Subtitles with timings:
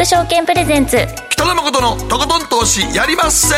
[0.00, 0.96] ク証券プレゼンツ。
[1.28, 3.54] 北野誠のとことん投資やりまっせ。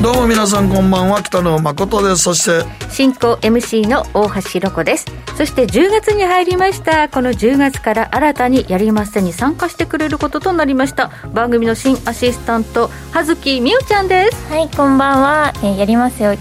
[0.00, 1.24] どうも皆さんこんばんは。
[1.24, 2.22] 北野誠です。
[2.22, 5.06] そして進行 MC の大橋ロコです。
[5.36, 7.08] そして10月に入りました。
[7.08, 11.10] この10月から新たにやりませに参加してくれることとなりました。
[11.34, 14.52] 番組の新アシスタント葉月美羽ちゃんです。
[14.52, 16.36] はいこんばんは、えー、やりますよ。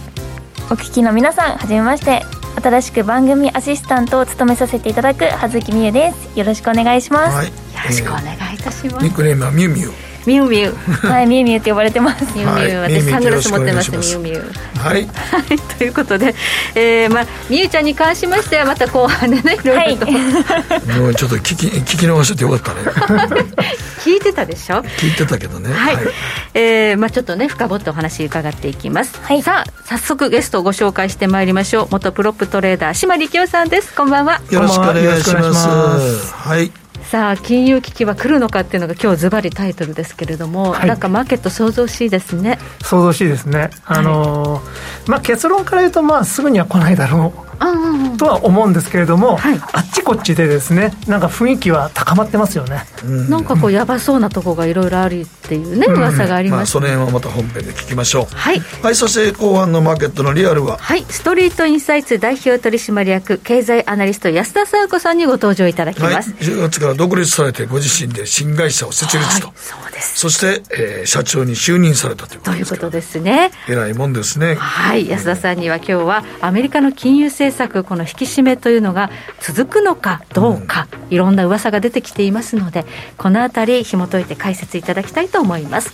[0.70, 6.38] お聞きの皆さんはじめまして新しく番組アシスタントを務めさせていただく葉月美優です。
[6.38, 7.54] よろしくお願いします、はい、よ
[7.86, 11.07] ろしくお願いいたします、ニックネームはミュウミュウミュウミュウ。
[11.07, 11.28] はい。
[11.28, 12.25] ミュウミュウって呼ばれてます。
[12.38, 14.52] ミュウミュウ、私サングラス持ってますミュウミュウ。
[14.79, 15.07] はい、
[15.78, 16.34] ということで、
[16.75, 19.68] えー、まあみゆちゃんに関しましてはまた後半でねい。
[19.68, 23.46] ろいろと、はい、もうちょっと聞き聞き逃してよかったね。
[24.04, 24.82] 聞いてたでしょ？
[24.98, 25.71] 聞いてたけどね。
[25.71, 26.06] はい、はい、
[26.56, 31.88] えー、まあちょっとね深掘ってお話伺っていきます、はい、さあ早速ゲストをご紹介してまいりましょう。
[31.92, 33.94] 元プロップトレーダー島力夫さんです。
[33.94, 34.42] こんばんは。
[34.50, 36.34] よろしくお願いします。
[36.34, 36.81] はい
[37.12, 42.58] さあ金融危機は来るのかっていうのが今日ズバリタイトルですけれども、はい、なんかマーケット想像しいですね。
[42.81, 43.70] 想像しいですね。
[43.84, 44.62] あの、は
[45.08, 47.51] い、まあ結論から言うとまあすぐには来ないだろう
[48.17, 58.36] とは思うんですけれども、はい、あっちこっちでですねなんか雰囲気は高まってますよね、うん、なんかこうやばそうなとこがいろいろあるっていうね、噂があります、まあ、その辺はまた本編で聞きましょう。
[58.36, 60.78] はい、はい、そして後半のマーケットのリアルは？
[60.78, 61.04] はい。
[61.09, 70.20] ストリートインサイツ代表取締役経済アナリスト安田佐和子さんにご登場いただきます、はい、10月から独立されてご自身で新会社を設立と、はい、そうです。
[70.20, 73.52] そして、えー、社長に就任されたということですということですね。
[73.67, 74.56] 偉いもんですね。
[74.56, 75.09] はい。
[75.09, 77.51] 安田さんには今日はアメリカの金融政策
[77.84, 82.86] この引き締めというのが続くのかどうか、うん、いろんな噂が出てきていますので
[83.18, 85.94] このあたり紐解いて解説いただきたいと思います。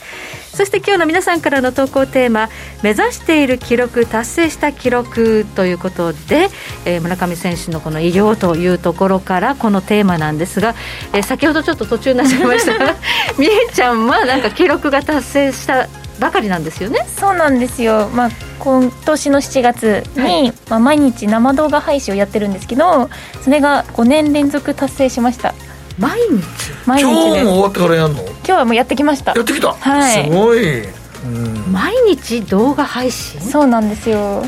[0.58, 2.50] そして今日の皆さんからの投稿テーマ
[2.82, 6.50] 目指している記録達成した記録ということで、
[6.86, 10.74] えー、村上選手のこの偉業というところからこのテーマなんですが、
[11.14, 12.96] えー、先ほどちょっと途中になっちゃいましたが
[13.38, 15.88] みえちゃんはなんか記録が達成した
[16.20, 17.06] ばかりなんですよね。
[17.18, 18.30] そうなんですよ、まあ、
[18.60, 23.10] 今年の7月に、はい、まあ、毎日生動画配信をやってるんですけど
[23.42, 25.54] それが5年連続達成しました。
[26.00, 26.44] 毎日？
[26.86, 28.22] 毎日今日も終わってからやるの？
[28.24, 29.34] 今日はもうやってきました。
[29.34, 30.90] やってきた、はい、すごい、う
[31.28, 33.42] ん、毎日動画配信？
[33.42, 34.44] そうなんですよ。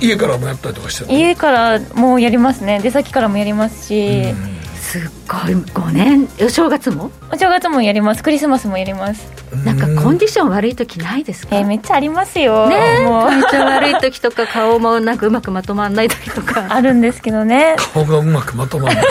[0.00, 2.80] 家からもやったりとかして家からもやりますね。
[2.82, 5.54] 出先からもやりますし、うんすっごい。
[5.54, 7.10] 5年お正月も？
[7.32, 8.22] お正月もやります。
[8.22, 9.32] クリスマスもやります。
[9.64, 12.68] なんかコンディション悪い時ないですか、えー、めっちゃありますよ。
[12.68, 13.28] ねもう。
[13.28, 16.66] 体調悪い時とか顔もなんかうまくまとまらない時とか。
[16.68, 17.76] あるんですけどね。
[17.92, 19.04] 顔がうまくまとまらない。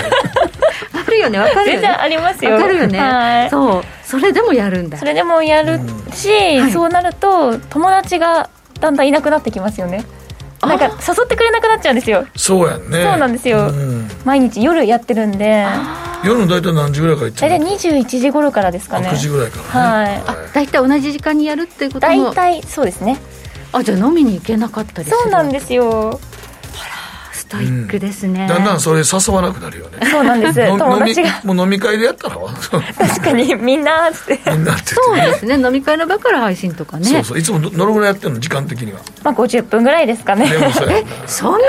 [0.94, 1.82] あるよねわかるよね。
[1.82, 2.52] 全然ありますよ。
[2.52, 3.84] わかるよね、はい、そう。
[4.04, 4.98] それでもやるんだ。
[4.98, 5.80] それでもやる
[6.14, 6.30] し、
[6.60, 10.06] はい、そうなると友達がだんだんいなくなってきますよね
[10.68, 12.26] なんか誘ってくれなくなっちゃうんですよ。
[12.36, 13.04] そうやんね。
[13.04, 15.66] そうなんですよ、うん、毎日夜やってるんで。
[16.24, 19.10] 夜の大体何時ぐらいから行っちゃう大体21時頃からですかね。
[19.10, 20.24] 9時ぐらいから、ね、はい。
[20.26, 22.34] あ大体同じ時間にやるっていうことも。
[22.34, 23.20] 大体そうですね。
[23.74, 26.20] あじゃあ飲みに行けなかったりそうなんですよ
[27.54, 30.00] ストイックですね、うん、だんだんそれ誘わなくなるよね。
[30.10, 30.68] そうなんです。
[30.68, 31.42] 友達が。
[31.44, 35.56] もう飲み会でやったら確かにみんなってみんなって、そうですね。
[35.56, 37.06] 飲み会の場から配信とかね。
[37.06, 37.40] そうそう。
[37.40, 38.40] いつもどのぐらいやってるの？
[38.40, 39.02] 時間的には。
[39.24, 40.50] まあ50分ぐらいですかね。
[40.50, 41.68] でもそ えそんな長い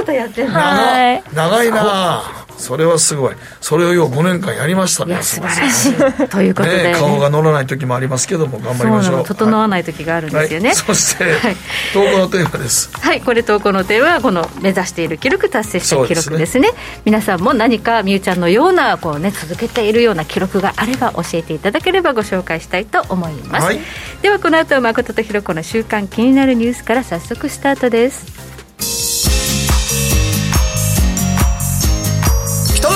[0.00, 2.22] ことやってるのはい長いな
[2.58, 3.34] それはすごい。
[3.60, 5.22] それをよう5年間やりましたね。
[5.22, 6.28] 素晴らしい。
[6.28, 9.24] ということで、ね、顔が乗らない時もありますけども頑張りましょう。
[9.24, 10.76] 整わない時があるんですよね、はい。
[10.76, 11.56] はい、そして、 はい、
[11.92, 12.90] 投稿のテーマです。
[13.00, 16.74] はいこれ投稿のテーマはこの目指している記録達成した記録ですね、ね、
[17.04, 23.80] 皆さんも何かみゆちゃんのようなこうね続けているような記録があれば教えていただければご紹介したいと思います、はい、
[24.22, 28.49] ではこの後誠とひろ子の週刊気になるニュースから早速スタートです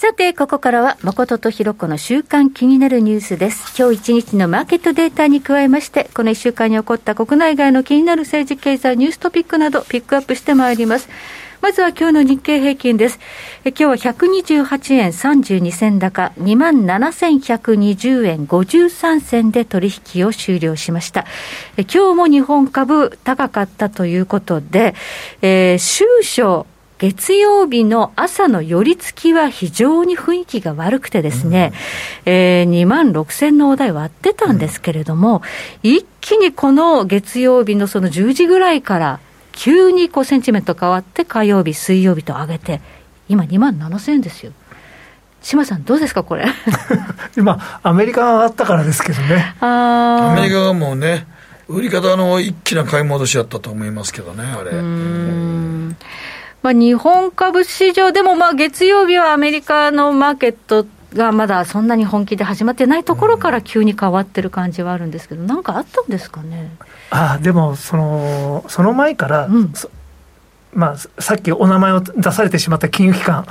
[0.00, 3.74] さて、ここからは、誠とひろ子の週間気になるニュースです。
[3.78, 11.10] 今日一日のマーケットデータに加えまして、この一週間に起こった国内外の気になる政治経済ニューストピックなど、ピックアップしてまいります。
[11.60, 13.20] まずは今日の日経平均です。
[13.62, 21.26] 今日は128円32銭高、27,120円53銭で取引を終了しました。
[21.76, 24.94] 今日も日本株高かったということで、
[25.42, 26.64] えー、終初
[27.00, 31.72] 月曜日の朝の寄り付きは非常に雰囲気が悪くてですね、
[32.26, 35.40] うん、えー、2万6000のお題割ってたんですけれども、
[35.82, 39.20] うん、一気にこの月曜日のその10時ぐらいから、
[39.52, 42.82] 急にこうセンチメント変わって、火曜日、水曜日と上げて、
[43.30, 44.52] 今2万7000円ですよ。
[45.40, 46.44] 島さん、どうですか、これ？
[47.34, 49.54] 今、アメリカが上がったからですけどね。
[49.60, 51.26] アメリカがもうね、
[51.66, 54.72] 売り方の一気な買い戻しやったと思いますけどね、あれ。
[56.62, 66.70] まあ、日本株市場でも、まあ、月曜日はアメリカのマーケットがまだそんなに本気で始まってないところから急に変わってる感じはあるんですけど、なんかあったんですかね？
[67.10, 69.72] あでもその、その前から、うん、
[70.72, 73.44] まあ、さっきお名前を出されてしまった金融機関。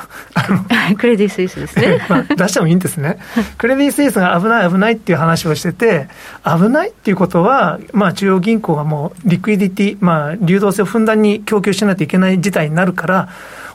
[0.98, 3.20] クレディ・スイスですね、 まあ、出してもいいんですね、
[3.58, 6.08] クレディ・スイスが危ない危ないっていう話をしてて、
[6.46, 13.30] 危ないっていうことは、まあ、中央銀行がもうリクイディティ、まあ、流動性をふんだんに供給しないといけない事態になるから、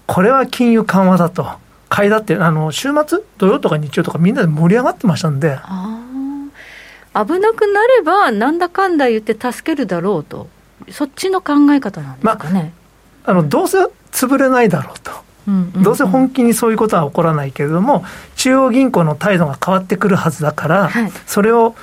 [0.06, 1.46] これは金融緩和だと、
[1.91, 5.58] 買いだって、あの週末、土曜とか日曜とか、みんなで盛り上がってましたんで。
[7.14, 10.49] 危なくなれば、なんだかんだ言って助けるだろうと、
[10.91, 12.52] そっちの考え方なんですかね。
[12.52, 12.84] まあ
[13.25, 13.79] あのどうせ
[14.12, 15.25] 潰れないだろうと。
[15.82, 18.05] どうせ本気にそういうことは起こらないけれども、
[18.37, 21.75] 中央銀行の態度が変わってくるはずだから、はい、それを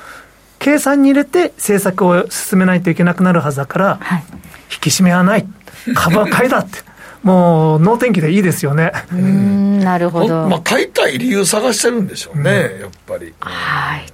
[0.58, 4.24] 計算に入れて政策を進めないといけなくなるはずだから、はい、
[4.72, 5.48] 引き締めはない、
[5.94, 6.80] 株は買いだって。
[7.22, 8.92] もう、能天気でいいですよね。
[9.12, 10.48] なるほど。
[10.48, 13.32] まあ、買いたい理由探してるんでしょうね、うん、やっぱり。
[13.40, 14.12] はい。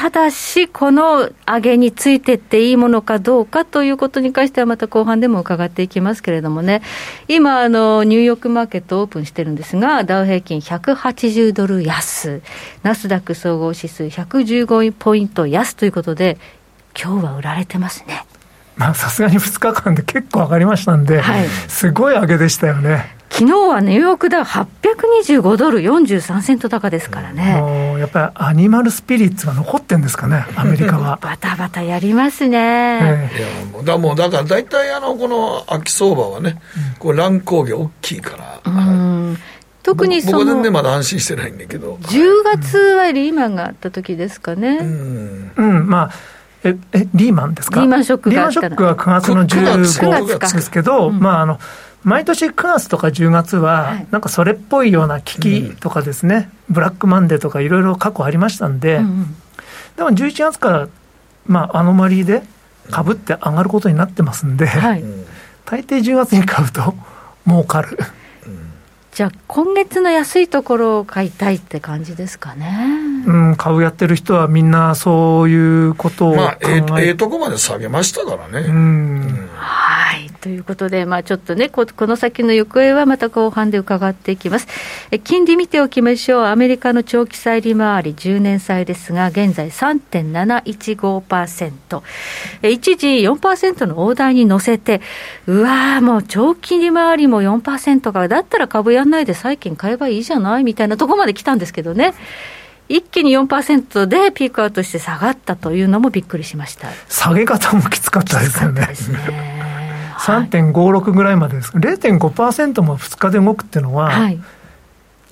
[0.00, 6.80] ただし、この上げについてっていいものかどうかということに関しては、また後半でも伺っていきますけれどもね、
[7.28, 12.40] 今、あのニューヨークマーケットオープンしてるんですが、ダウ平均180ドル安、
[12.82, 16.38] ナスダック総合指数115ポイント安ということで、
[16.98, 18.24] 今日は売られてますね。
[18.76, 23.19] まあ、さすがに2日間で結構上がりましたんで、はい、すごい上げでしたよね。
[23.32, 27.96] 昨日はニューヨークダウ825ドル43セント高ですからね。
[27.98, 31.18] やっぱりアニマルスピリッツが残ってんですかね、アメリカは。
[31.22, 32.58] バタバタやりますね。
[32.58, 36.60] ええ、いやだもうだから大体あのこの秋相場はね、
[36.98, 38.60] こう乱高下大きいから。
[38.64, 39.38] うん。
[39.82, 41.98] 特にその僕は全然まだ安心してないんだけど。
[42.02, 44.78] 10月はリーマンがあった時ですかね。
[44.82, 46.10] うん、うん、まあ
[46.62, 47.80] ええリーマンですか？
[47.80, 51.58] リーマンショックがリーマンショックは9月の15日ですけど、まああの
[52.02, 59.36] 毎年9月とか10月は、なんかそれっぽいような危機とかですね、うん、ブラックマンデーとかいろいろ過去ありましたんで、うんうん、
[59.96, 60.88] でも11月から、
[61.46, 62.42] まあ、アノマリーで
[62.90, 65.04] 株って上がることになってますんで、はい、
[65.64, 66.94] 大抵10月に買うと
[67.46, 67.98] 儲かる。
[69.12, 72.86] じゃあ、今月の安いところを買いたいって感じですかね。
[73.26, 78.68] うん、株やってる人はみんなそういうことをまあ、えええとこまで下げましたからね。
[78.68, 79.89] うん、うんはい。
[80.40, 84.66] ということで、まあちょっとねこ、この先の行方はまた後半で伺っていきます。
[85.10, 86.44] え金利見ておきましょう。
[86.44, 92.02] アメリカの長期債利回り10年債ですが、現在3.715%。
[92.62, 95.02] え一時4%の大台に乗せて、
[95.46, 102.14] うわーもう長期利回りも4%か、だったら株やんないで債券買えばいいじゃないみたいなところまで来たんですけどね。
[102.88, 109.59] 一気に4%でピークアウトして下がったというのもびっくりしました下げ方もきつかったですよね。
[110.20, 114.40] ですね3.56ぐらいまでです、0.5%も2日で動くっていうのは、はい、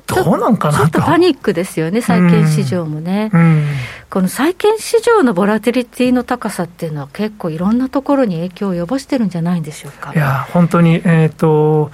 [0.09, 0.85] どうなんかなと。
[0.85, 3.41] ちょっとパニックですよね、債券市場もね、うん。
[3.41, 3.67] うん、
[4.09, 10.13] この債券市場のボラティリティの高さっていうのは、結構いろんなところに影響を及ぼしてるんじゃないんでしょうか。
[10.15, 11.91] いや、本当に、えっ、ー、と、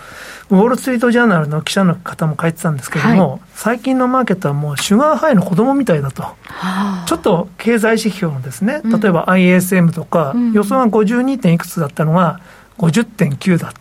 [0.50, 12.40] ウォール・ストリート・ジャーナルの記者の方も書いてたんですけれども、はい、最近のマーケットはもうシュガーハイの子供みたいだと、はあ、ちょっと経済指標のですね、例えば ISM とか、うん、予想が52点いくつだったのが、
[12.78, 13.72] 50.9だ。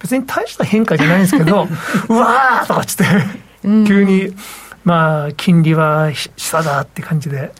[0.00, 1.68] 別に大した変化じゃないんですけど、
[2.08, 3.04] うわーとかっつって、
[3.62, 4.34] 急に、
[4.84, 7.52] まあ、金利は下だって感じで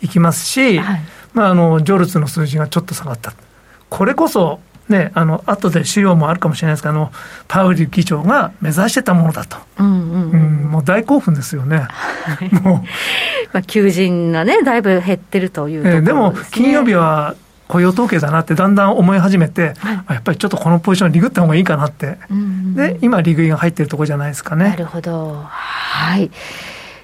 [0.00, 0.08] い。
[0.08, 1.00] きますし、はい、
[1.34, 3.34] まあ、あの、ジョルツの数字がちょっと下がった。
[3.90, 7.12] これこそ、ね、あの後で資料もあるかもしれないですけど、あの
[7.46, 10.40] パウエル議長が目指してたものだと、うんうんうん、
[10.70, 11.86] もう大興奮ですよね、
[12.64, 12.88] もう。
[13.52, 17.34] まあ求人がね、だいぶ減ってるという、ね、えー、でも、金曜日は
[17.68, 24.70] 雇用統計だなってだんだん思い始めて、はい、やっぱりちょっとこのポジションリグった方がいいかなって、うんうん、で今リグイが入ってるところじゃないですかね。
[24.70, 26.30] なるほどはい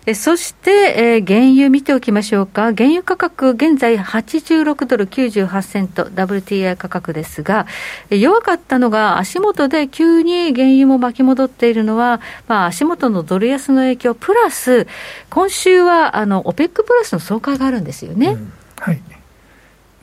[0.06, 2.75] えそして、えー、原油見ておきましょうか。
[2.75, 7.66] 原油価格、現在86ドル98セント、WTI 価格ですが、
[8.11, 14.87] 弱かったのが足元で急に原油も巻き戻っているのは、まあ、足元のドル安の影響、プラス、
[15.30, 18.28] 今週は、あの、OPEC プラスの総会があるんですよね。
[18.28, 19.00] うん、はい。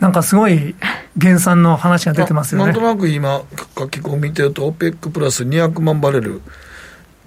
[0.01, 0.75] なんかすごい
[1.15, 2.65] 減産の話が出てますよね。
[2.65, 3.43] なんとなく今、
[3.77, 6.41] 書き込み見てると、OPEC プラス200万バレル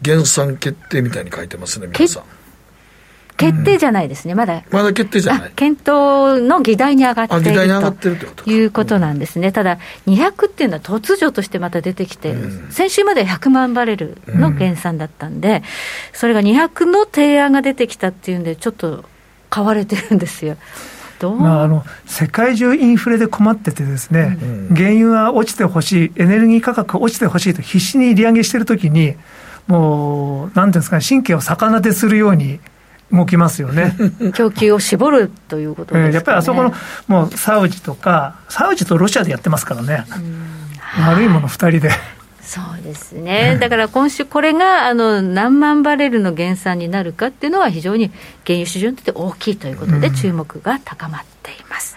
[0.02, 2.23] 減産決定みたいに書いてますね、皆さん。
[3.37, 4.64] 決定じゃないですね、まだ。
[4.71, 5.52] まだ決定じゃない。
[5.54, 9.52] 検討の議題に上がっている議題に上がってるってことということなんですね。
[9.52, 9.78] ただ、
[10.09, 12.35] 200っていうのは突如としてまた出てきて、
[12.71, 15.62] 先週まで100万バレルの減産だったんで、
[16.12, 19.04] それが200の提案が出てきたっていうんで、ちょっと
[19.50, 20.57] 買われてるんですよ。
[21.33, 29.16] まあ、あの世界中インフレで困っててですね、うん、原油が落ちてほしい、エネルギー価格が落ちてほしいと必死に利上げしてるときに、
[29.66, 32.61] もう、なんていうんですか、神経を逆なでするように
[33.12, 33.97] 動きますよね。
[34.35, 36.75] 供給を絞るということです、ね、やっぱりあそこの
[37.07, 40.04] もうサウジとか、サウジとロシアでやってますからね、
[41.00, 41.90] 悪いもの2人で。
[42.44, 48.08] そうですね、だから今週、これがあの何万バレルの減産になるかっていうのは、非常に
[48.46, 51.96] 原油市場にとって大きいということで、注目が高まっています。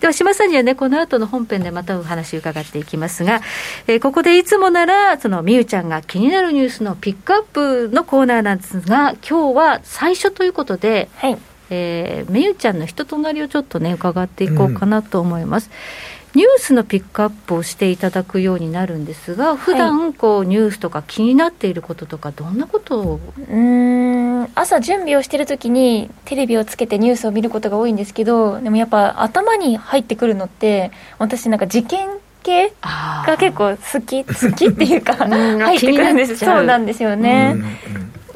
[0.00, 3.40] では、島さんにはね、この後の本編でまたお話伺っていきますが、
[3.86, 11.38] えー、ここでいつもなら、そのみゆちゃんが気になるニュースのピックアップのコーナーなんですが、今日は最初ということで、はい、
[11.70, 15.70] えー、みゆちゃんの人となりをちょっとね、伺っていこうかなと思います。
[16.12, 23.20] うんニュースのピックアップをしていただくようになるんですが、普段こうニュースとか気になっていることとか、どんなことを？
[23.50, 32.08] うん朝、準備をしているときに、テレビをつけてニュースを見ることが多いんですけど、でもやっぱ頭に入ってくるのって、私、なんか事件
[32.42, 37.56] 系が結構好き、好きっていうか、 入ってくるんです、そうなんですよね。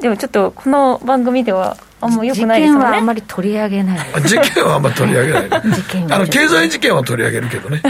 [0.03, 2.79] でもちょっとこの番組ではあんまよくないですよね。
[2.79, 3.99] 事件はあんまり取り上げない。
[4.21, 5.61] 事件はあんまり取り上げない。
[5.71, 7.81] 事件あの経済事件は取り上げるけどね。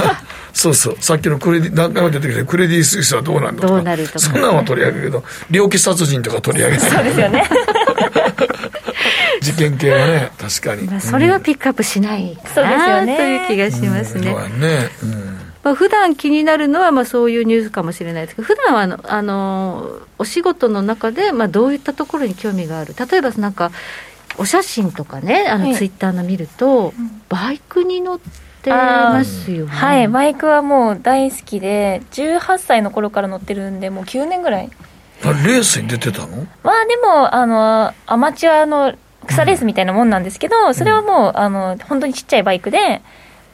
[0.54, 6.90] そうそう、さっきのクレディ、何回も出てきて、クレディ・スイスはどうなんだとか、どうなるとかそんなのは取り上げるけど、猟奇殺人とか取り上げない。
[6.90, 7.44] そうですよね。
[9.42, 10.84] 事件系はね、確かに。
[10.88, 14.30] まあ、それはピックアップしないかな、という気がしますね。
[14.32, 14.88] そうやね。
[15.02, 15.37] うん
[15.68, 23.70] まあ普段気になるのはまあそういうニュースかもしれないですけど、普段はあのあのお仕事の中でまあどういったところに興味がある、例えばなんか、
[24.38, 26.94] お写真とかね、あのツイッターの見ると、
[27.28, 28.20] バイクに乗っ
[28.62, 29.70] てますよね。
[29.70, 34.70] はい、バイクはもう大好きで、18歳の頃から乗ってるんで、もう9年ぐらい。
[35.22, 36.46] あレースに出てたの？
[36.62, 38.94] まあでもあのアマチュアの
[39.26, 43.02] 草レースみたいなもんなんですけど、それはもうあの本当にちっちゃいバイクで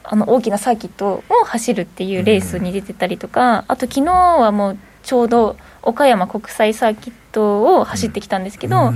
[0.07, 8.93] あの大きなサーキットを走るっていうレースに出てたりとか、あと昨日はもうちょうど岡山国際サーキットを走ってきたんですけど、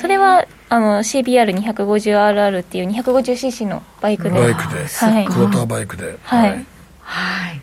[0.00, 4.30] それはあの CBR250RR っていう 250cc のバイクで。
[4.30, 6.18] バイクで、はい、クォーターバイクで。
[6.22, 6.66] はい、
[7.00, 7.60] はい、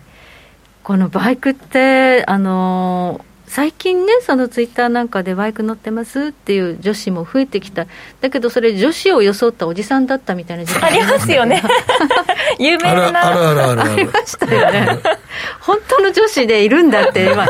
[0.83, 7.88] このバイクってあの最近ね、そのツイッターなんかでバイク乗ってますっていう女子も増えてきた、
[8.20, 11.63] だけどそれ、女子を装ったおじさんだったみたいなありますよね、
[12.60, 13.27] 有名な。
[13.27, 15.00] あるあるあるありましたよね、
[15.62, 17.48] 本当の女子でいるんだって、今、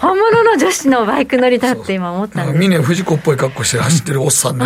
[0.00, 2.58] 本物の女子のバイク乗りだって今思ったんです。
[2.58, 4.64] 峰不二子っぽい格好して走ってるおっさんね、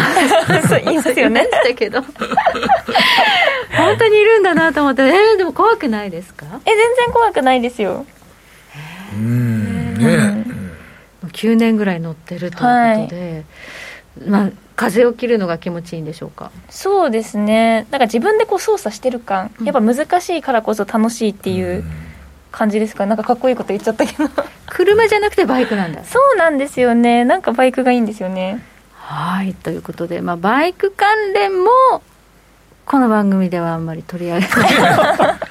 [0.69, 1.49] そう言いますよね。
[1.65, 6.47] だけど本当にいるんだなと思って、えー、でも怖くないですか？
[6.65, 8.07] え全然怖くないですよ。
[9.15, 10.45] うんね、
[11.33, 13.45] 9年ぐらい乗ってるということで、
[14.21, 16.51] はい、まあ、風を切るのが気持ちいいんでしょうか？
[16.71, 21.85] そうですね、なんか自分でこう操作してる感、やっぱ難しいからこそ楽しいっていう
[22.51, 24.29] 感じですか、なんかかっこいいこと言っちゃったけど。
[24.67, 26.03] 車じゃなくてバイクなんだ。
[26.05, 28.65] そうなんですよね、なんかバイクがいいんですよね。
[28.95, 31.71] はいということで、まあ、バイク関連も
[32.87, 34.69] この番組ではあんまり取り上げない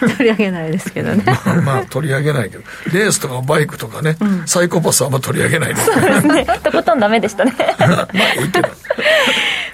[0.00, 1.24] 取り上げないですけどね。
[1.26, 2.64] まあ、まあ、取り上げないけど。
[2.92, 6.46] レースとかバイクとかね、うん、サイコパスはあんま取り上げないですそうですね。
[6.62, 7.54] とことんダメでしたね。
[7.78, 8.08] まあ
[8.40, 8.68] いいけど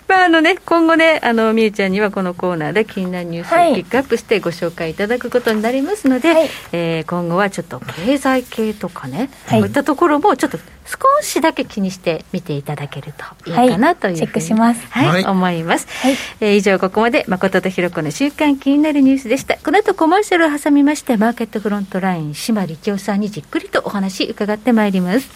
[0.09, 13.13] まああのね、今後ね、あのみゆちゃんにはこのコーナーで気になるニュースをピックアップしてご紹介いただくことになりますので、はい、えー、今後はちょっと経済系とかね、はい、こういったところもちょっと少しだけ気にして見ていただける
[13.45, 14.87] といいかなという、はい、チェックします。
[14.91, 15.89] はい、はい、思います。
[15.89, 19.57] はい、えー、以上ここまで誠とひろ子の週間気になるニュースでした。
[19.57, 25.29] この後コマーシャルを挟みまして、マーケットフロントライン島力夫さんにじっくりとお話伺ってまいります。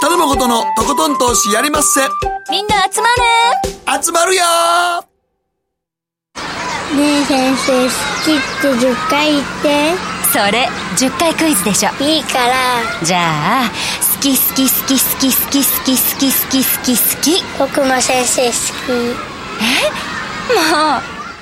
[0.00, 2.02] 北野誠のとことん投資やりまっせ。
[2.52, 4.04] みんな集まる。
[4.04, 4.42] 集まるよ。
[6.96, 7.90] ねえ先生、好
[8.24, 9.96] きって10回言って。
[10.32, 11.90] それ10回クイズでしょ。
[12.00, 12.54] いいから。
[13.04, 13.70] じゃあ
[14.14, 16.96] 好き好き好き好き好き好き好き好き好き。
[16.96, 18.56] 好き僕も先生好き。
[18.92, 19.74] え？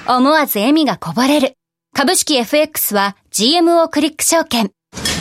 [0.09, 0.19] もう。
[0.19, 1.59] 思わず笑みがこぼれる。
[1.95, 4.71] 株式 FX は GMO クリック証券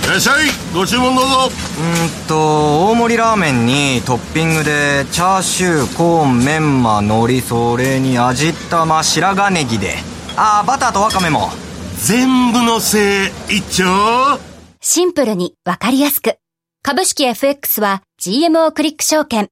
[0.05, 0.45] いらっしゃい。
[0.71, 1.49] ご注文どうぞ。
[1.49, 9.95] うんと大盛りラーメンにトッピングでチャーシューコーンメンマ海苔それに味玉白髪ネギで。
[10.37, 11.49] ああバターとワカメも。
[11.97, 14.39] 全部のせい一丁。
[14.79, 16.37] シンプルにわかりやすく。
[16.83, 19.49] 株式 FX は GMO クリック証券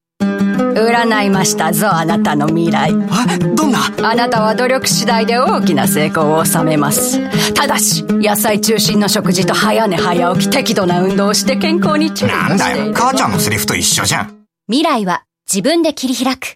[0.54, 2.92] 占いましたぞあなたの未来。
[2.92, 3.80] えどんな？
[4.04, 7.20] あなたは努力次第で大きな成功を収めます。
[7.54, 12.94] ただし野菜中心の食事と早寝早起き適度な運動をして健康に注意なんだよ。
[12.94, 14.46] 母ちゃんのセリフと一緒じゃん。
[14.68, 16.56] 未来は自分で切り開く。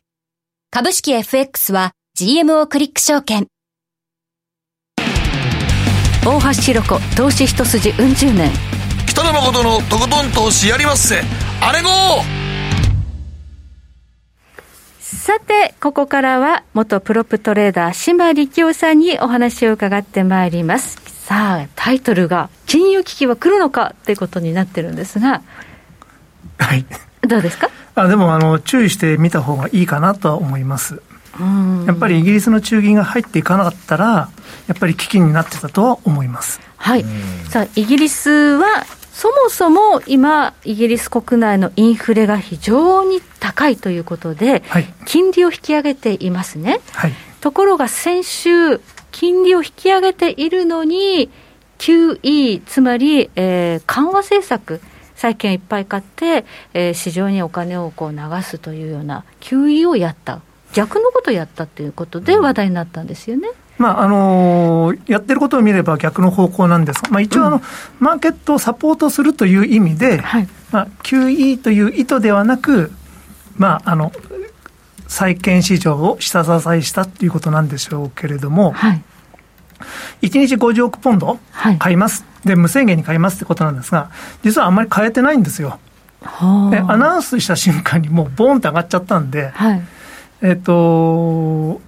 [0.71, 3.47] 株式 FX は GMO クリック証券。
[6.25, 8.51] 大橋ひろ子投資一筋うん十年。
[9.07, 11.21] 北野誠のとことん投資やりまっせ。
[11.61, 11.89] あれご
[15.15, 20.97] さて、ここからは元プロプトレーダー、島力夫さんにお話を伺ってまいります。
[21.25, 25.41] さあ、タイトルが、金融危機は来るのかということになってるんですが、
[26.59, 26.85] はい。
[27.21, 27.69] どうですか？
[27.95, 31.01] あでもあの、注意してみた方がいいかなとは思います。
[31.85, 34.29] やっぱりイギリスの中銀が入っていかなかったら、
[34.67, 36.59] やっぱり危機になってたとは思います。
[36.77, 37.05] はい。
[37.49, 38.85] さあ、イギリスは
[39.17, 46.81] そもそも今、イギリス国内のインフレが非常に高いということで、はい、金利を引き上げていますね。
[46.91, 48.79] はい、ところが先週、
[49.11, 51.31] 金利を引き上げているのに、
[51.79, 54.81] QE、つまり、えー、緩和政策、
[55.15, 56.45] 債券いっぱい買って、
[56.75, 60.41] えー、市場にお金をこう流すというような QE をやった、
[60.73, 63.49] 逆のことをやったということで話題になったんですよね。
[63.77, 67.01] まああのー、やってることを見れば逆の方向なんです。
[67.01, 67.61] が、まあ、一応あの、うん、
[67.99, 70.47] マーケットをサポートするという意味で、はい。
[70.71, 72.91] まあ、QE という意図ではなく、
[73.57, 74.11] まあ、あの
[75.07, 79.03] 債券市場を下支えしたということなんでしょうけれども、はい、
[80.21, 81.39] 1日50億ポンド
[81.79, 84.11] 買います、はい、で無制限に買いますってことなんですが、
[84.43, 85.79] 実はあんまり買えてないんですよ。
[86.71, 89.81] でアナウンスした瞬間にもうボーンって上がっちゃったんで、はい、
[90.41, 91.79] えっ、と、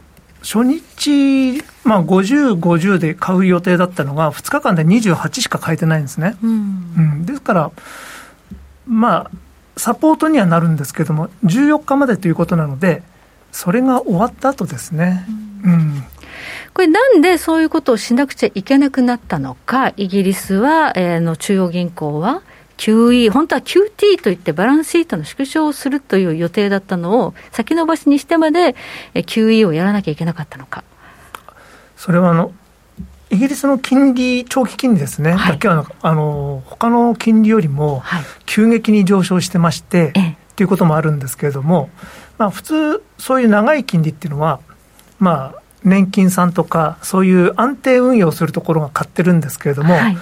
[0.42, 6.38] 初日、まあ、50、50で買う予定だったのが、2日間で28しか買えてないんですね。
[6.44, 7.72] うん、うん、ですから、
[8.86, 9.32] まあ、
[9.76, 13.02] サポートにはなるんですけども、14日までということなので、
[13.52, 15.26] それが終わった後ですね。
[15.64, 16.04] うん、うん
[16.76, 22.44] これなんでそういうことをしなくちゃいけなくなったのか、イギリスは、えー、の中央銀行は
[22.78, 28.76] QE、本当は QT といってバランスシートの縮小をするという予定だったのを先延ばしにしてまで
[29.16, 30.84] QE をやらなきゃいけなかったのか。
[32.00, 32.54] それはあの
[33.30, 38.02] イギリスの金利、長期金利ですね、はい、だけはあの他の金利よりも
[38.46, 41.90] 急激に上昇してまして、はい、ということもあるんですけれども、
[42.38, 44.62] まあ、普通、そういう長い金利っていうのは、
[45.20, 50.18] まあ、年金さんとか、そういう安定運用するところが買ってるんですけれども、はい。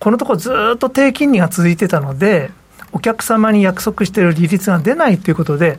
[0.00, 2.50] このところずっと低金利が続いてたので、
[2.92, 5.78] お客様に約束している利率が出ないということで、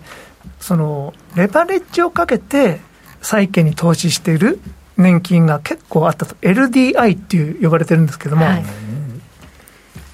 [0.59, 2.79] そのレバレッジをかけて
[3.21, 4.59] 債券に投資している
[4.97, 8.63] 年金が結構あったと、LDI っていう呼ばれてるんですけども、はい、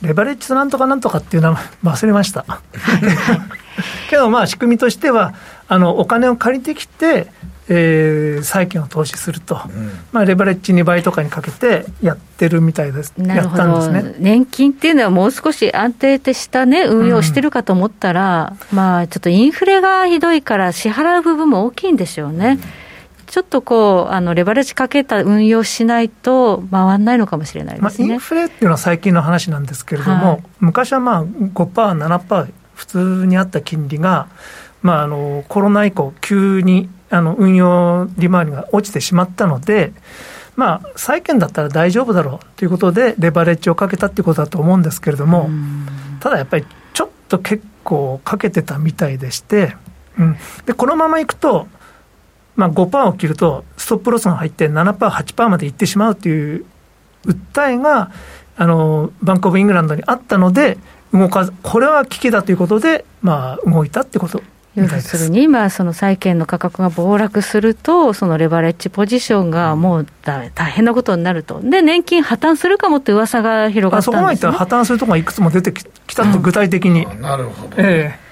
[0.02, 2.46] レバレッジとなんとかなんとかっていう名前、忘れました。
[4.10, 5.34] けどまあ仕組みとしては、
[5.68, 7.28] あのお金を借りてきて、
[7.70, 14.16] えー、債券を投資すると、うん、まあ、レバレッジ2倍とかにかけてやってるみたいです、やったんですね。
[14.20, 22.60] 年金っていうのは、もう少し安定した、ね、運用してるかと思ったら、うん、まあ、ちょっとインフレがひどいから、支払う部分も大きいんでしょうね。
[22.62, 22.70] うん、
[23.34, 31.50] ちょっとこうあのレバレッジかけた運用しないと回らないのかもしれないですね、まあ、インフレっていうのは最近の話なんですけれども、はい、昔はまあ5%、
[31.98, 34.28] 7%、普通にあった金利が、
[34.84, 39.94] まあ、あのコロナ以降、急にあの運用利回りが落ちてしまったので、
[40.56, 45.50] まあ、債券だったら大丈夫だろうということで、レバレッジをかけたっていうことだと思うんですけれども、
[46.20, 49.76] ただやっぱりちょっと結構かけてたみたいでして、
[50.20, 51.68] うん、でこのままいくと、
[52.56, 56.66] まあ、5%を切ると、ストップロスが入って7%、8%までいってしまうという
[57.26, 58.12] 訴えが、
[58.56, 60.78] あのバンク・オブ・イングランドにあったので、
[61.14, 64.42] 動かず、これは危機だということで、まあ、動いたってこと
[64.76, 77.06] 要するに、まあ、その債券の価格が暴落すると、そのレバレッジポジションがもう大変なことになると、で、年金破綻するかもって噂が広がったんです、ね、そこまでいったら破綻するところがいくつも出てきたと、具体的に。
[77.06, 78.23] うん、なるほど、えー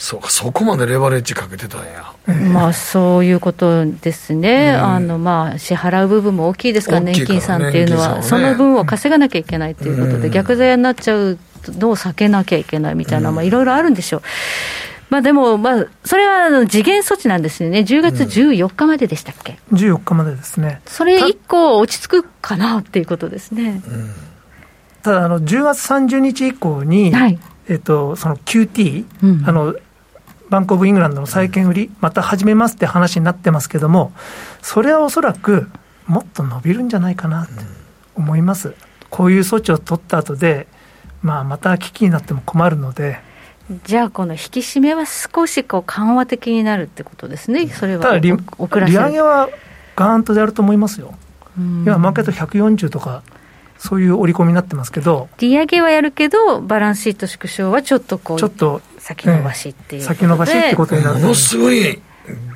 [0.00, 2.10] そうか、そこまでレバレッジかけてたんや。
[2.50, 14.22] まあ、そういうことですね、うん、あのまあ、支払う部分も大きいですから、年金さんっていうのは、ね、その分を稼がなきゃいけないということで、うん、逆ザヤになっちゃうのを避けなきゃいけないみたいな、いろいろあるんでしょう。
[15.10, 20.80] まあ、でも、まあ、それは次元措置なんですよね、10月14日まででしたっけ、うん、14日までですね。
[20.86, 23.82] それ以降、落ち着くかなっていうことですね。
[25.02, 29.74] ただあの、10月30日以降に、はい、えっと、その QT、うん、あの
[30.50, 34.12] バンク・オブ・イングランドの債券売り、また始めますって話になってますけども、
[34.62, 35.70] それはおそらく
[36.06, 37.52] もっと伸びるんじゃないかなって
[38.16, 38.74] 思います。
[39.10, 40.66] こういう措置を取った後で、
[41.22, 43.20] まあ、また危機になっても困るので。
[43.84, 48.02] じゃあ、この引き締めは少しこう緩和的になるってことですね、それは。
[48.02, 49.48] ただ利、利上げは
[49.94, 51.14] ガーンとやると思いますよ。
[51.56, 53.22] 今、マーケット140とか、
[53.78, 62.00] そういう織り込みになってますけど、利上げはやるけど、バランスシート縮小はちょっとこう、ちょっと先延ばしっていう、先延ばしってことになるものすごい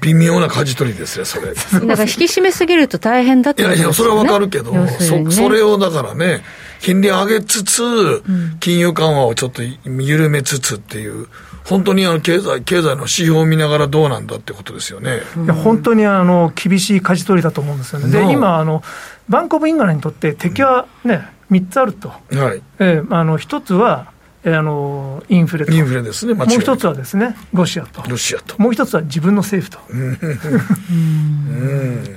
[0.03, 1.53] 微妙な舵取りですよ、それ。
[1.55, 6.43] だから引き締めすぎると大変だって、ね、いやいや、それはわかるけど、ね、そそれをだからね、
[6.81, 8.23] 金利上げつつ、
[8.61, 11.27] 金融緩和をちょっと緩めつつっていう。
[11.65, 15.23] 本当にあの経済経済の指標を見ながらどうなんだってことですよね。
[15.45, 18.11] いや本当にあの厳しい舵取りだと思うんですよね。
[18.11, 18.83] で、今あの、
[19.31, 22.11] バンコブ・インガラにとって敵はね、3つあると。
[22.11, 22.63] はい。
[22.79, 24.13] えー、あの1つは、
[24.47, 28.61] あのインフレとインフレですね、もう一つはですね、ロシアと、ロシアと。
[28.61, 29.79] もう一つは自分の政府と。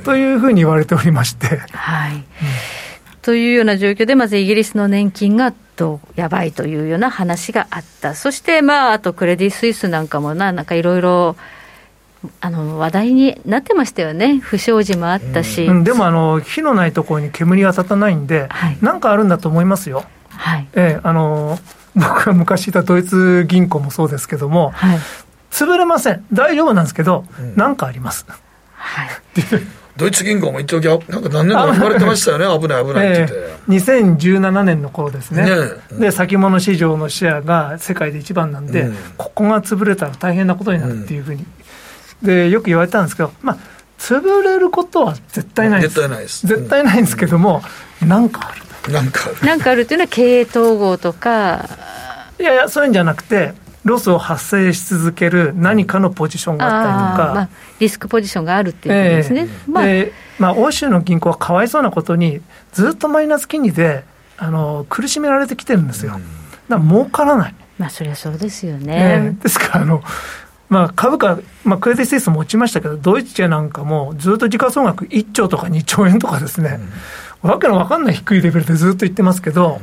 [0.03, 1.61] というふうに言われておりまして。
[1.71, 2.23] はい、うん、
[3.21, 11.35] というような状況で、まずイギリスの年金がどうやばいというような話があった、そして、まあ、あとクレディ・スイスなんかもな、なんかいろいろ。
[12.41, 20.03] あの話題になってましたよね、不祥事もあったし、うん、でもあの火のないところに煙は立たないんで、はい、なんかあるんだと思いますよ。
[20.29, 20.67] はい。
[20.73, 21.59] えー、あの
[21.97, 24.99] 僕が昔いたドイツ銀行もそうですけども、はい、
[25.51, 28.25] 潰れません、大丈夫なんですけど、なん、かあります。
[28.75, 29.09] はい。
[29.97, 35.51] ドイツ銀行も一時、なんか何年か言われてましたよね、 危ない、危ないって言って、えー、2017年の頃ですね、ね。
[35.91, 41.45] うん、で先物市場のシェアが世界で一番なんで、うん、ここが潰れたら大変なことになるっていうふうに、
[42.21, 43.57] うん、でよく言われたんですけど、まあ、
[43.97, 47.63] 潰れることは絶対ないです、絶対ないです、絶対ないんですけども、
[48.05, 48.66] なんかある。
[48.91, 51.69] なんかかあるっていうのは、経営統合とか、
[52.39, 62.41] いやいや、そういうんじゃなくて、ロスを発生し続ける何かのポジションがあったりとか、まあ、リスクポジションがあるっていうことですね、えー、まあ、でまあ、欧州の銀行はかわいそうなことに、
[62.73, 64.03] ずっとマイナス金利で
[64.37, 66.19] あの苦しめられてきてるんですよ、
[66.69, 67.55] だから儲からない。
[67.77, 69.19] まあ、そりゃそうですよね。
[69.19, 70.03] ねですからあの
[70.69, 76.89] まあ、株価、まあ、クレディ・スイスも落ちましたけど、ドイツチェなんかもずっと時価総額1兆とか2兆円とかですね、うん、
[77.41, 79.79] わけのわかんない低いレベルでずっと言ってますけど、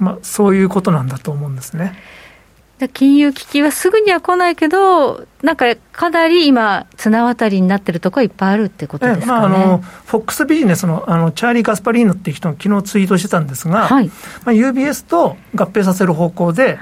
[0.00, 1.98] うん、まあ、そういうことなんだと思うんですね。
[2.92, 14.12] 金融危機はすぐには来ないけど、なんかかなり今、綱渡りになってるところいっぱいあるってことですか、ね、まあ、あのフォックスビジネスのあのチャーリー・ガスパリーノっていう人が昨日ツイートしてたんですが、はい、ま
[14.46, 16.78] あ、UBS と合併させる方向で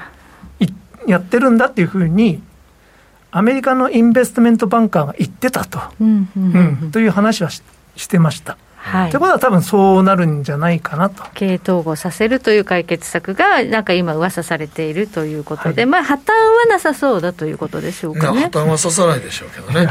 [1.06, 2.42] やってるんだっていうふうに、
[3.30, 6.78] アメリカのインベストメントバンカーが言ってたと、うんうん。
[6.82, 7.62] うん、という話はし
[7.96, 8.56] してました。
[8.84, 11.24] はい、ということは、多分そうなるんじゃないかなと。
[11.32, 16.20] 経営統合させるという解決策が、なんか今、噂されているということで、はい、まあ破綻は
[16.68, 18.42] なさそうだということでしょうかね。
[18.42, 19.86] 破綻はささないでしょうけどね。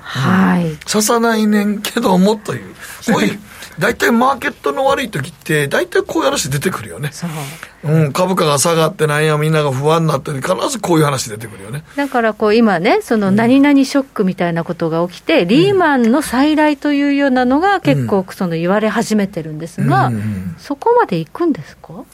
[0.00, 0.74] はい。
[0.86, 2.74] ささないねんけどもという、
[3.12, 3.38] こういう。
[3.78, 7.10] 大体マーケットの悪い時って、大体こういう話出てくるよね。
[7.84, 8.08] う。
[8.08, 11.84] ん、株価が下がってなんや、みんなが不安になって必ずこういう話出てくるよね。
[11.96, 22.04] だからこう今ね、その何々ショックみたいなことが起きて、うん、リーマンの再来というようなのが結構その言われ始めてるんですが、うんうんうん、そこまでいくんですか？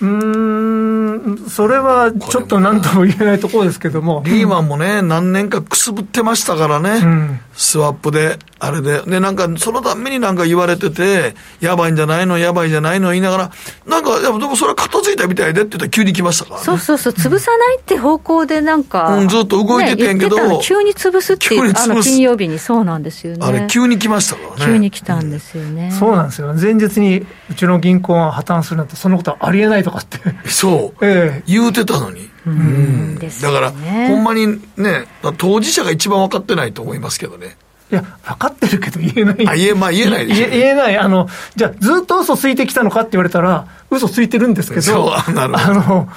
[0.00, 4.22] うん、それはちょっとなんとも言えないところですけども。
[4.26, 9.02] リーマンもね、何年かくすぶってましたからね、うん、スワップで、あれで。
[9.02, 13.50] で、なんか、そのためになんか言われてて、やばいんじゃないの、やばいんじゃないの言いながら、
[13.86, 23.46] なんか、でもそれは片付いたみたいでって言ったら急に来ましたから、ね、そうそうそう、潰さないって方向でなんか、うん、ずっと動いててんけど、ね、急に潰すっていう、あの金曜日にそうなんですよね。
[23.46, 24.72] あれ、急に来ましたからね。
[24.72, 25.90] 急に来たんですよね。
[25.92, 26.54] うん、そうなんですよ。
[26.54, 30.18] 前日にうちの銀行が破綻するなんて、そんなことはありえないとかって。
[30.48, 32.28] そう、ええ、言うてたのに。
[32.46, 37.56] うん、だから、ほんまにね、当事者が一番分かってないと思いますけどね。
[37.90, 39.48] いや、分かってるけど言えない。
[39.48, 40.98] あ、言え、まあ言えないでしょ、言えない。
[40.98, 45.70] あの、じゃあ、ずっと嘘ついてきたのかって言われたら、嘘ついてるんですけど、そう、なるほど。
[45.70, 46.08] あの、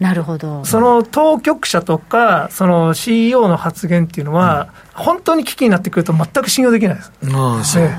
[0.00, 0.64] なるほど。
[0.64, 7.12] その当局者とか、その CEO の発言っていうのは、うん、本当に危機になってくると全く信用できないです。
[7.32, 7.90] ああ、そう。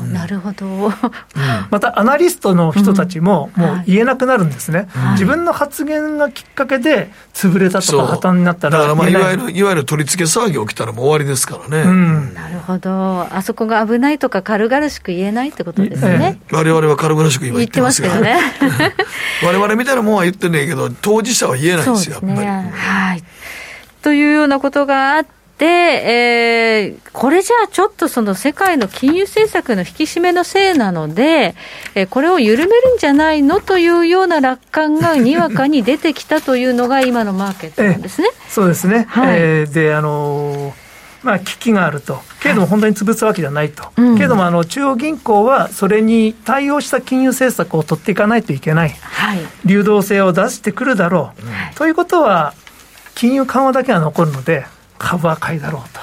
[0.00, 0.92] なるほど、
[1.70, 9.14] またアナリストの人たちも、もう言えなくなるんですね、はい、自分の発言がきっかけで潰れたとか、破綻になったらだからまあい。
[9.14, 11.92] わゆるいわゆる取り付け騒ぎ起きたらもう終わりですからね、う。
[11.92, 16.40] ん、なるほど、あそこが危ないとか、軽々しく言えないってことですね。
[16.50, 18.38] われわれは軽々しく今言ってますけどね。
[19.44, 23.22] われわれみたいなもんは言ってんねんけど、当事者は言えないんですよ、ね、はい。
[24.02, 31.56] というようなことがあって、で、えー、これじゃあちょっとその世界の金融政策の引き締めのせいなので、
[31.96, 38.28] えー、これを緩めるんじゃないのというような楽観がにわかに出てきたというのが今のマーケットなんですね。
[38.48, 39.06] そうですね。
[39.08, 40.88] はい、えー、で、あのー
[41.22, 52.54] まあ、危機があると、けれども本当に潰すわけじゃないと、はい、けれどもあの中央銀行はそれに対応した金融政策を取っていかないといけない、はい、流動性を出してくるだろう、はい、ということは、
[53.14, 54.64] 金融緩和だけは残るので、
[54.98, 56.00] 株は買いだろうと。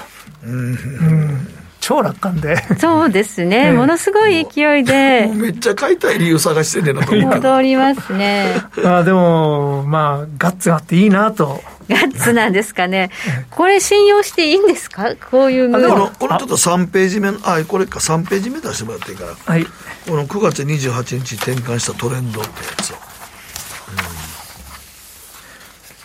[0.47, 1.47] うん、うん
[1.85, 2.57] 超楽観で。
[2.79, 3.71] そうですね。
[3.71, 5.31] ものすごい勢いで。
[5.35, 8.55] めっちゃ買いたい理由探してんねんなと思戻りますね。
[8.83, 11.63] あでも、まあ、ガッツがあっていいなと。
[11.87, 13.11] ガッツなんですかね。
[13.51, 15.13] これ信用していいんですか？
[15.29, 16.07] こういうムード。
[16.17, 19.53] このちょっと3ページ目の、あ、これか3ページ目出してもらっていいから。
[19.53, 19.63] はい。
[20.09, 22.95] この9月28日転換したトレンドってやつを。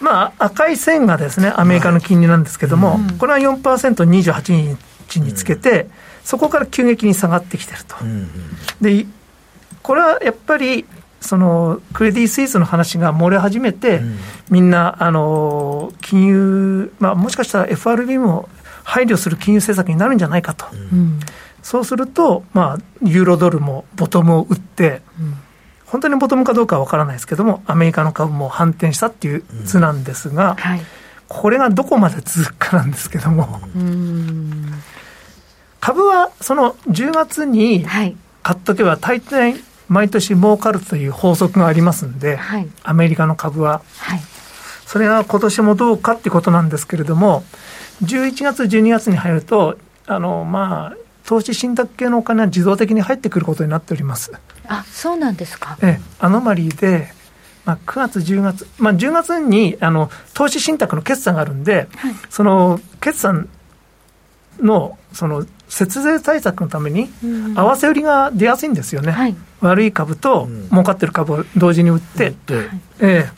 [0.00, 4.76] まあ、赤い線がですね、アメリカの金利なんですけども、はい、これは 4%28
[5.08, 5.90] 日につけて、うん、
[6.24, 7.96] そこから急激に下がってきてると。
[8.00, 8.28] うん、
[8.80, 9.06] で、
[9.82, 10.86] これはやっぱり、
[11.20, 18.48] そのクレディ・スイスの話が漏れ始めて、うん、みんな、あの金融、まあ、もしかしたら FRB も
[18.84, 21.20] 配慮する金融政策になるんじゃないかと、うん、
[21.62, 25.29] そうすると、まあ、ユーロドルもボトムを打って、うん、
[25.90, 30.80] 本当にボトムかどうかは分からないですけども、アメリカの株も反転したっていう図なんですが、はい、
[31.26, 33.60] これがどこまで続くかなんですけども、
[35.80, 38.14] 株はその10月に買
[38.56, 39.56] っとけば、大体、
[39.88, 44.20] 毎年儲かるという法則がありますんで、はい、アメリカの株は、はい、
[44.86, 47.42] それが今年もどうかっていうことなんですけれども、
[48.04, 49.76] 11月、12月に入ると、
[50.06, 54.32] あのまあ、投資信託系のお金は自動的に入ってくることになっております。
[54.70, 55.76] あそうなんですか。
[55.82, 57.12] ええ、アノマリーで、
[57.64, 63.48] まあ、9月、10月、まあ、10月にあの投資信託の決算があるんで、はい、その決算
[64.60, 67.08] のその節税対策のために、
[67.56, 72.36] 合わせ売りが出やすいんですよね、はい、悪い株と儲かってる株を同時に売って、うん、
[73.00, 73.30] ええ、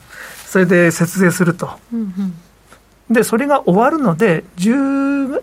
[0.47, 5.43] それで節税すると、うんうん、でそれが終わるので、11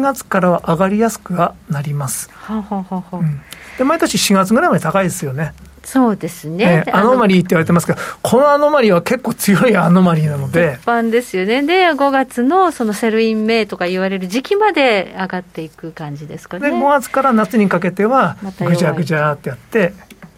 [0.00, 2.30] 月からは上がりやすくはなります。
[2.32, 3.40] ははははうん、
[3.78, 5.52] で毎年4月ぐらいまで高いですよね。
[5.84, 10.78] そうですね、アノマリーって言われてますけど、このアノマリーは結構強いアノマリーなので。
[10.80, 11.62] 一般ですよね。
[11.62, 16.70] で、5月のその Sell in May とか言われる時期まで上がっていく感じですかね。
[16.70, 19.92] で、5月から夏にかけては、ぐちゃぐちゃってやって、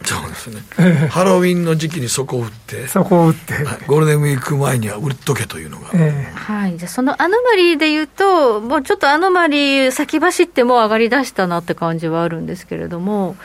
[0.07, 1.09] そうですね。
[1.09, 3.55] ハロウィンの時期にそこを打って、そこを打って、
[3.87, 5.90] ゴールデンウィーク前には売っとけというのが。
[5.95, 6.79] えー、はい。
[6.79, 13.37] じゃそのアノマリーで言うと、もうちょっとアノマリー先走っても上がりだしたなって感じはあるんですけれども、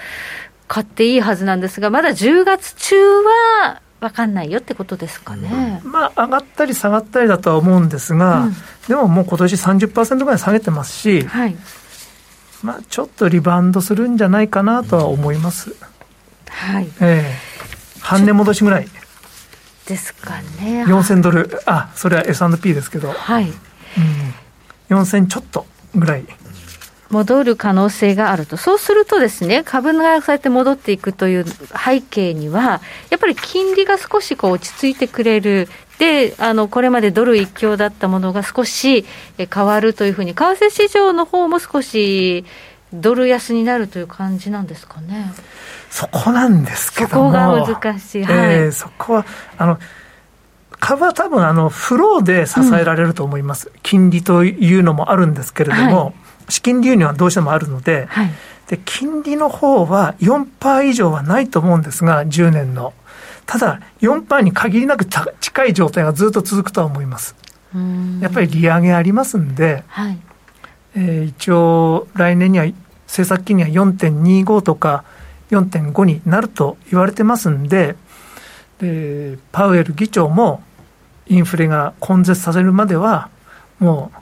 [0.67, 8.53] 買っていいはずなんですが、まだ10月中は分かんないよってことですかね、うん、まあ、上がったり下がったりだとは思うんですが、うん、
[8.87, 11.55] でももう今年30%ぐらい下げてますし、はい、
[12.63, 15.75] まあ、ちょっとリバウンドするんじゃないかなとは思います。
[16.51, 16.87] はい。
[17.01, 18.87] えー、半値戻しぐらい。
[19.87, 20.85] ですかね。
[20.85, 21.59] 4000ドル。
[21.65, 23.45] あそれは S&P ですけど、はい。
[24.89, 26.25] うん、4000ちょっとぐらい。
[27.09, 35.67] 戻る可能性があると、そうするとですね、株がそうやって戻っていくという背景には、やっぱり金利が少しこう落ち着いてくれる、
[35.99, 39.05] で、あの、これまでドル一強だったものが少し
[39.37, 42.45] 変わるというふうに、為替市場の方も少し
[42.93, 45.31] ドル安になるという感じなんですかね。
[45.89, 48.23] そこなんですけどそこが難しい。
[48.23, 49.25] はい、えー、そこは、
[49.57, 49.79] あの、
[50.79, 56.13] 株は多分あのフローで支えられると思います、うん、金利というのもあるんですけれども、はい。
[56.49, 58.31] 資金流入はどうしてもあるので、はい、
[58.67, 62.93] で金利の方は4%以上はないと思うんですが、10年の。
[63.45, 67.35] ただ、4%に限りなく近い状態がずっと続くとは思います。
[68.21, 70.17] やっぱり利上げありますんで、はい、
[70.95, 72.65] えー、一応、来年には
[73.11, 75.03] 政策金利は4.25とか
[75.49, 77.97] 4.5になると言われてますんで、
[78.79, 80.63] でパウエル議長も
[81.27, 83.29] インフレが根絶させるまでは、
[83.79, 84.17] もう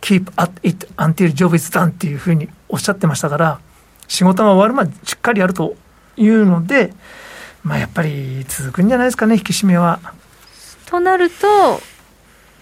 [0.00, 3.58] keep at it until job is done っていうふうにおっしゃってましたから、
[4.06, 5.74] 仕事が終わるまでしっかりやると
[6.16, 6.94] いうので、
[7.64, 9.98] まあ、やっぱり続くんじゃないですかね、引き締めは。
[10.86, 11.80] となると、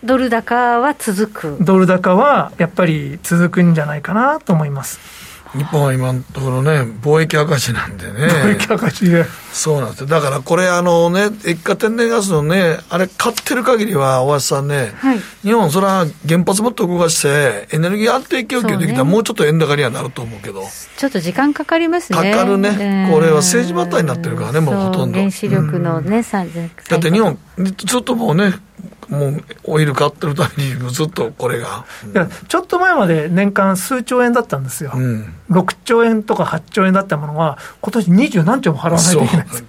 [0.03, 5.22] ドル高は続くドル高はやっぱり続くんじゃないかなと思います。
[5.55, 8.27] 日本は今のところね、貿易赤字なんでね。
[8.27, 9.25] 貿易赤字で。
[9.53, 10.07] そうなんですよ。
[10.07, 20.65] だからこれ、あのね、液化天然ガスのね、あれ買ってる限りは、大橋さんね、はい、日本、それは原発もっと動かして、エネルギー安定供給できたら、もうちょっと円高にはなると思うけど。
[20.97, 22.33] ちょっと時間かかりますね。
[22.33, 23.11] かかるね。
[23.13, 25.19] これは政治バターになってるからね、もうほとんど。
[25.19, 27.39] 原子力のね、うん、だって日本、
[27.77, 28.55] ちょっともうね、
[29.09, 39.47] もうオイル買ってるためにずっとこれが、うん、いやちょっと前まで年間数兆円だったんですよ、うん、6兆円とか8兆円だったものが今年20何兆も払わないといけない。
[39.47, 39.65] です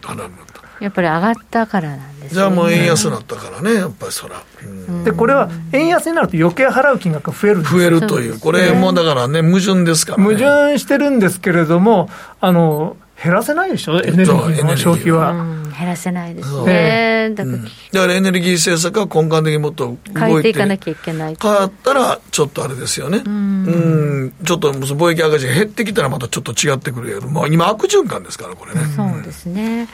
[0.84, 8.38] やっぱり上がったからなんです、ね、じゃあもう円安になったからねやっぱりそら、うん、でこれは円安になると余計払う金額が増える増えるという。
[8.40, 12.10] これもだからね矛盾ですから、ね、矛盾してるんですけれども
[12.42, 15.63] あの減らせないでしょ、エネルギーの消費は。
[15.74, 24.34] 減らせないですね、だからエネルギー政策は根幹的にもっと変えていかなきゃいけない変わったら、ちょっとあれですよね、うん。
[24.44, 28.82] ちょっと貿易赤字が減ってきたら、またちょっと違ってくるけど、まあ、今、悪循環ですから、これね。
[28.96, 29.88] そうですね。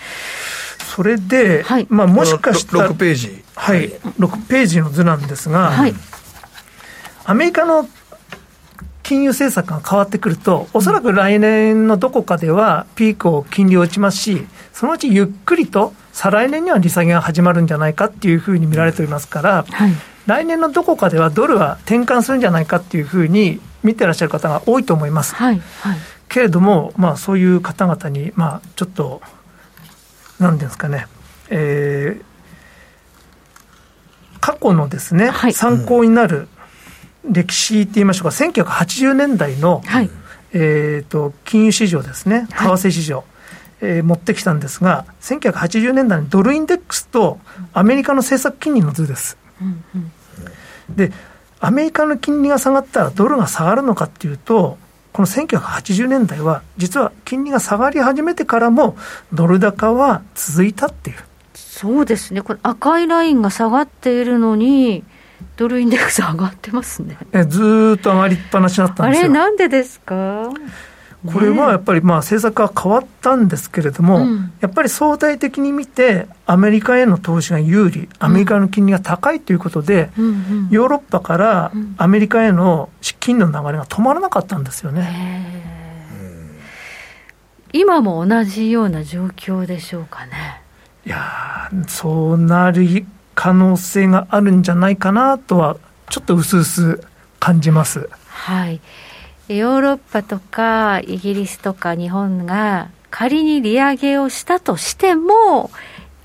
[0.96, 5.94] それで、はい、まあ、もしかしたら、6ページ、はい、6ページの図なんですが、はい、
[7.26, 7.88] アメリカの
[9.04, 19.92] 金融政策が変わってくると、おそらく来年のどこかではピークを金利落ちますし、そのうちゆっくりと再来年には利下げが始まるんじゃないかっていうふうに見られておりますから、はい、
[20.26, 25.34] 来年のどこかではドルは転換するんじゃないかっていうふうに見てらっしゃる方が多いと思います。
[25.36, 29.22] はいはい、けれども、まあ、そういう方々に、まあ、ちょっと、
[30.40, 31.08] なんですかね、
[31.50, 32.24] えー、
[34.40, 36.48] 過去のですね、はい、参考になる
[37.26, 40.10] 歴史って言いましょうか、1980年代の、はい、
[40.54, 43.26] えーと、金融市場ですね、為替市場、はい、
[43.82, 47.40] えー、持ってきたんですが、1980年代のドルインデックスと
[47.74, 49.38] アメリカの政策金利の図です。
[49.62, 51.12] うんうん、で、
[51.60, 54.78] アメリカの金利が下がったらドルが下がるのかっていうと、
[55.12, 58.96] この1980年代は、実は金利が下がり始めてからも、
[59.34, 61.18] ドル高は続いたっていう。
[61.54, 65.04] そうですね、これ、赤いラインが下がっているのに、
[65.58, 67.18] ドルインデックス上がってますね。
[67.32, 69.26] えずっと上がりっぱなしだったんですよ。
[69.26, 70.50] あれ、なんでですか？
[71.34, 85.68] これはやっぱりまあ政策は変わったんですけれども、うん、やっぱり相対的に見て、アメリカへの投資が有利、アメリカの金利が高いということで、うん、ヨーロッパからアメリカへの資金の流れが止まらなかったんですよね。
[87.74, 90.62] 今も同じような状況でしょうかね。
[91.06, 93.06] いやそうなる
[93.40, 95.78] 可能性があるんじゃないかなとは、
[96.10, 97.00] ちょっと薄々
[97.40, 98.10] 感じます。
[98.28, 98.82] はい。
[99.48, 105.72] ヨーロッパとかイギリスとか日本が仮に利上げをしたとしても、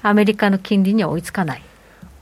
[0.02, 1.62] アメリカの金利には追いつかない。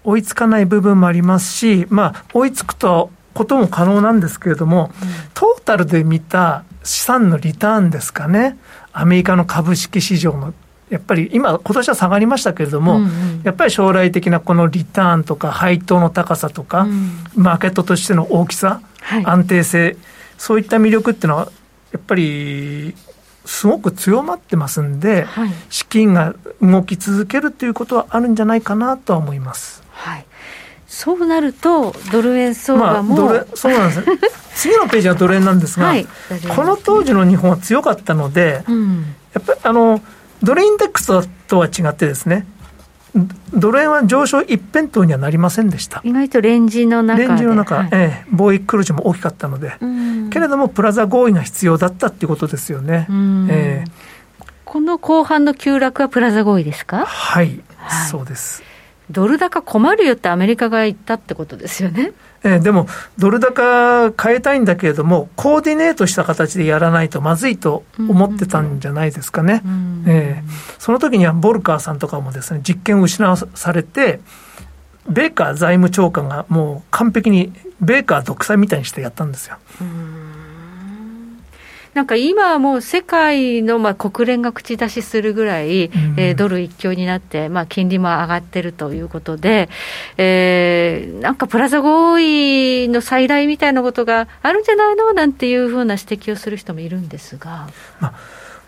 [0.05, 8.59] 追いつかない部分もありますし、まあ、追いつくとことも可能なんですけれども、うん、トータルで見た資産のリターンですかね、
[8.93, 10.53] アメリカの株式市場の
[10.93, 19.97] やっぱり今、今年は下がりましたけれども、うんうん、やっぱり将来的なこのリターンとか配当の高さとか、うん、マーケットとしての大きさ、はい、安定性、
[20.37, 21.51] そういった魅力っていうのは、
[21.93, 22.95] やっぱり
[23.47, 29.83] すごく強まってますんで、はい、資金が動き続けるということはあるんじゃないかなとは思います。
[29.93, 30.27] はい。
[30.87, 34.05] そうなると、ドル円相場も、まあ、 そうなんです。
[34.57, 36.07] 次のページはドル円なんですが、はい、
[36.55, 40.03] この当時の日本は強かったので、うん、やっぱりあの
[40.43, 42.47] ドルインデックスとは違ってですね、
[43.55, 46.01] ドル円は上昇一辺倒にはなりませんでした。
[46.03, 49.75] 意外とレンジの中レンジの中、はい、ええ、貿易黒字も大きかったので、
[50.31, 53.07] けれども、プラザ合意が必要だったっていうことですよね。
[53.51, 53.91] ええ、
[54.65, 57.05] この後半の急落はプラザ合意ですか？
[57.05, 58.63] はい、はい、そうです。
[59.11, 62.13] ドル高困るよってアメリカが言ったってことですよね。
[62.45, 69.63] えー、でも、ドル高変えたいんだけれども、コーディネートした形でやらないとまずいと思ってたんじゃないですかね。
[70.07, 74.21] えー、その時にはボルカーさんとかもですね、実権を失わされて、
[75.09, 79.57] ベーカー財務長官がもう完璧にベーカー独裁みたいにしてやったんですよ。
[81.95, 89.69] なんか今はもう世界のまあ国連が口出しするぐらい、うん、えー、ドル一強になって、まあ、金利も上がってるということで、
[90.17, 95.13] えー、なんかプラザ合意の再来みたいなことがあるんじゃないの？
[95.13, 97.69] なんていうふうな指摘をする人もいるんですが。
[98.01, 98.15] まあ、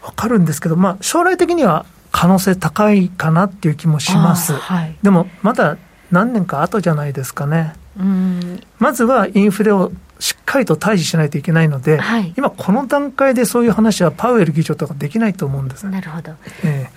[0.02, 4.52] 分かるんですけど、まあ、将来的には可能性高いかなっていう気もします。
[4.52, 5.78] はい、でもまだ
[6.14, 7.74] 何年か後じゃないですかね。
[7.98, 8.60] うん。
[8.78, 16.88] まずはインフレをしっかりと対峙しないといけないので、はい、今、この段階でそういう話はパウエル議長とかできないと思うんです、なるほど、え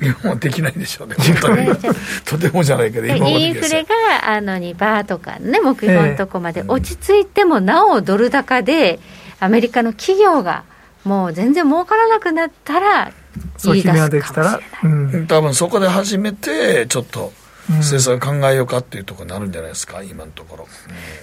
[0.00, 1.94] え、日本はできないでしょうね、本当に。
[2.24, 8.98] とてもじゃないけど、インフレがあの2%とかね、目標のとこまで落ち着いても、なおドル高で、
[9.38, 10.64] アメリカの企業が
[11.04, 13.12] もう全然儲からなくなったら、
[13.56, 17.32] そういうができたら、うん、多分そこで初めて、ちょっと。
[17.68, 20.68] 政策考えようかっていうところになるんじゃないですか、今のところ。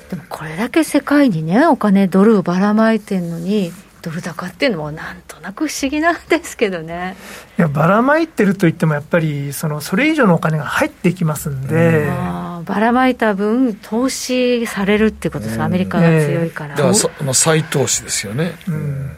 [0.10, 3.72] でもこれだけ世界にね、お金、ドルをばらまいてるのに、
[4.02, 7.16] ドル高っていうのもなんとなく不思議なんですけどね。
[7.58, 16.76] いやばらまいてるといってもやっぱりそのそれ以上のお金が入ってきますんで、あのばらまいた分、投資されるってことです、アメリカが強いから。
[16.76, 18.56] だからまあ、再投資ですよね。
[18.68, 19.16] うん。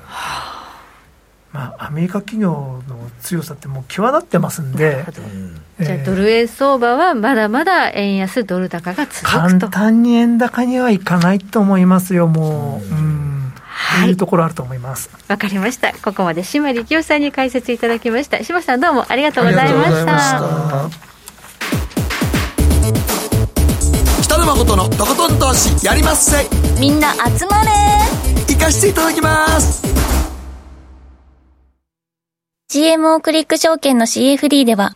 [1.52, 5.06] まあ、アメリカ企業の強さってもう際立ってますんで、
[5.80, 9.26] じゃあ、ドル円相場はまだまだ円安ドル高が続くと。
[9.26, 15.10] 簡単に円高にはいかないと思いますよもう、うん、はい、いうところあると思います。
[15.28, 15.92] わかりました。
[15.94, 18.42] ここまで島力夫さんに解説いただきました。
[18.42, 20.90] 島さんどうもありがとうございました。
[24.24, 26.48] 北野誠のとことん投資やりまっせ。
[26.80, 27.72] みんな集まれ。
[28.48, 29.84] 行かしていただきます。
[32.72, 34.96] GMO クリック証券の CFD では、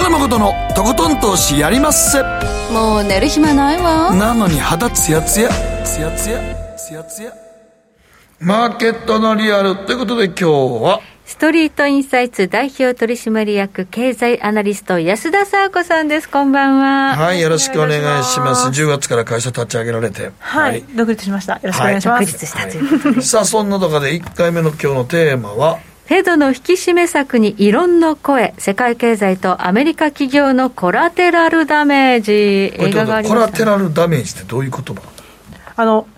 [0.00, 2.22] 北野誠のとことん投資やりまっせ。
[2.72, 4.14] もう寝る暇ないわ。
[4.14, 5.50] なのに肌ツヤツヤ、
[5.84, 7.34] ツヤツヤ、ツヤツヤ。
[8.40, 10.44] マーケットのリアルということで今日
[10.82, 16.30] は、ストリートインサイツ代表取締役経済アナリスト安田沙子さんです。
[16.30, 17.14] こんばんは。
[17.14, 18.68] はいよろしくお願いします。
[18.68, 20.30] 10月から会社立ち上げられて。
[20.38, 21.56] はい、はい、独立しました。
[21.56, 25.78] よろしくお願いします、はい、独立したといさあそんな中で1回目の今日のテーマは
[26.10, 35.02] フェドの引き締め策に異論の声、世界経済とアメリカ企業のコラテラルダメージ、映画がありました、コラテラルダメージってどういう言葉？
[35.76, 36.08] あの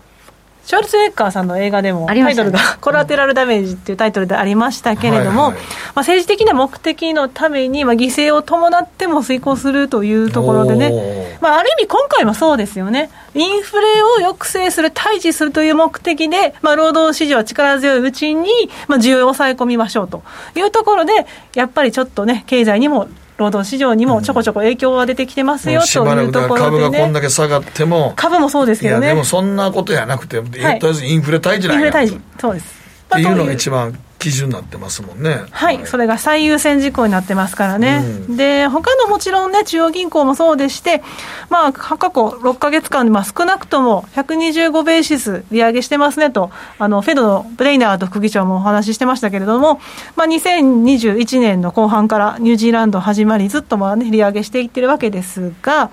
[0.64, 5.56] ショルツェネッカーさんの映画でも、タイトルが、コラテラルダメージっていうタイトルでありましたけれども、まあ、
[5.96, 18.48] 政治的な目的のために、まあ、犠牲を伴っても遂行するというところでね、まあ、ある意味、今回もそうですよね、インフレを抑制する、対峙するという目的で、まあ、労働市場は力強いうちに、
[18.86, 20.22] まあ、需要を抑え込みましょうと
[20.54, 29.08] いうところで、やっぱりちょっとね、経済にも労働市場にもちょこちょこ影響が出てきてますよ、というところで、ね、株がこんだけ下がっても、株もそうですけどね。
[29.08, 32.82] でもそんなことやなくて、はい、とりあえずインフレ退治なんやインフレ退治、そうです。
[33.14, 35.30] っていうのが一番基準になってますもんね。
[35.50, 38.04] はい、はい、それが最優先事項になってますからね。
[38.28, 41.02] うん、で、他のもちろんね、中央銀行もそうでして、
[41.50, 49.80] まあ、過去6か月間で、まあ、少なくとも125ベーシス利上げしてますねと、あの、フェドのブレイナード副議長もお話ししてましたけれども、
[50.14, 55.90] まあ、2021年の後半からニュージーランド始まり、ずっとまあね、利上げしていってるわけですが、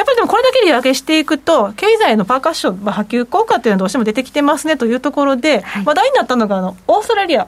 [0.00, 7.46] やっぱりでもこれだけ利上げしていくと、経済のパーカッション、まあ、波及効果っていうのはどうしても出てきてますねというところで、はい、話題になったのがあの、オーストラリア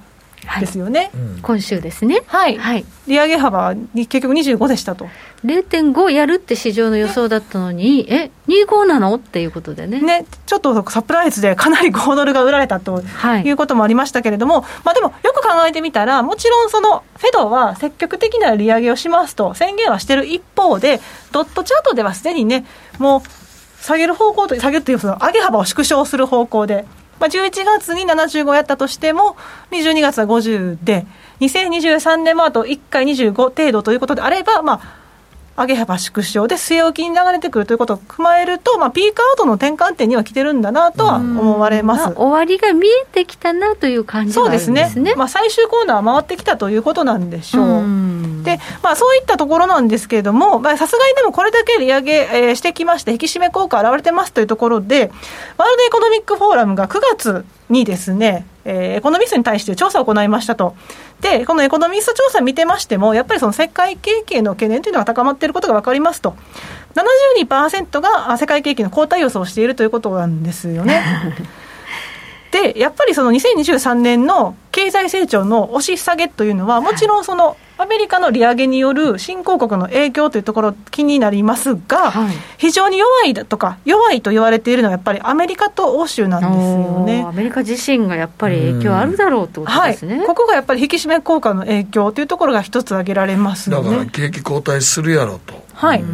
[0.60, 5.08] ですよね、はいうん、今週ですね、はい、はい、利上げ幅に結局25でしたと。
[5.44, 10.00] 0.5やるって市場の予想だったのに、え、25なのっていうことでね。
[10.00, 13.02] ね、ちょっとサプライズでかなり5ドルが売られたと
[13.44, 13.50] い。
[13.50, 21.00] うこともありましたけれども、はい、まあでもよく考えてみたら、もちろんそのフェドは積極的な利上げをしますと宣言はしてる一方で、
[21.32, 22.64] ドットチャートではすでにね、
[22.98, 26.84] もう下げる方向と、下げるというその上げ幅を縮小する方向で、
[27.22, 29.36] まあ、11月に75やったとしても、
[29.70, 31.06] 22月は50で、
[31.40, 44.32] 2023年もあと1回25程度ということであれば、まあ、上げ幅縮小で据え置きに流れてくるということを踏まえると、まあ、ピークアウトの転換点には来てるんだなとは思われます、まあ、終わりが見えてきたなという感じね。
[44.32, 47.64] そうですね、まあ、最終コーナー回ってきたということなんでしょう。
[47.64, 47.82] う
[48.56, 55.10] でまあ、そういったところなんですけれども、さすがにでもこれだけ利上げ、えー、してきまして、引き締め効果現れてますというところで、
[55.56, 60.74] ワールドエコノミックフォーラムが9月にですね、えー、エコノミストに対して調査を行いましたと。
[61.20, 66.34] で、このエコノミスト調査見てましても、やっぱりその世界景気への懸念というのが高まっていることが分かりますと。
[66.94, 71.02] 72%が世界景気の後退予想をしているということなんですよね。
[72.52, 87.24] で、やっぱりその2023年の経済成長の押し下げというのは、もちろんそのアメリカの利上げによる新興国の影響というところ気になりますが、はい、非常に弱いだとか弱いと言われているのはやっぱりアメリカと欧州なんですよね。
[87.26, 93.76] アメリカ自身がやっぱり影響あるだろうとですね、はい、ここがやっぱり引き締め効果の影響というところが一つ挙げられますね。
[93.76, 95.54] だから景気後退するやろと。
[95.72, 96.04] はい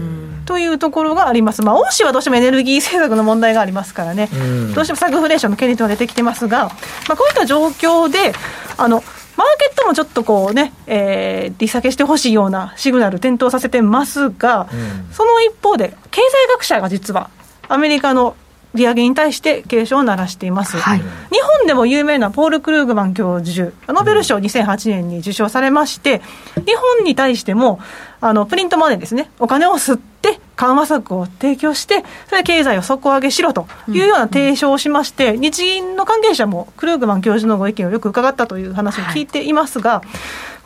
[0.48, 4.30] というところがあります、まあ、欧州はどうしてもエネルギー政策の問題がありますからね、
[4.74, 6.68] どうしてもサグフレーションの懸念というのが出てきてますが、
[7.06, 8.32] まあ、こういった状況で、
[8.78, 9.04] あの
[9.36, 17.28] マーケットもちょっとこうね、えー、利下げしてほしいようなシグナル点灯させてますが、うん、その一方で、経済学者が実は、
[17.68, 18.34] アメリカの
[18.74, 26.20] 利上げに対して警鐘を鳴らしています、はい、日本でも有名なポール・クルーグマン教授、ノーベル賞2008年に受賞されまして、
[26.56, 27.80] 日本に対しても、
[28.20, 40.08] あのプリントマネーですね、お金を吸って緩和策を提供して、それで経済を底上げしろというような提唱をしまして、うん、日銀の関係者もクルーグマン教授のご意見をよく伺ったという話を聞いていますが、はい、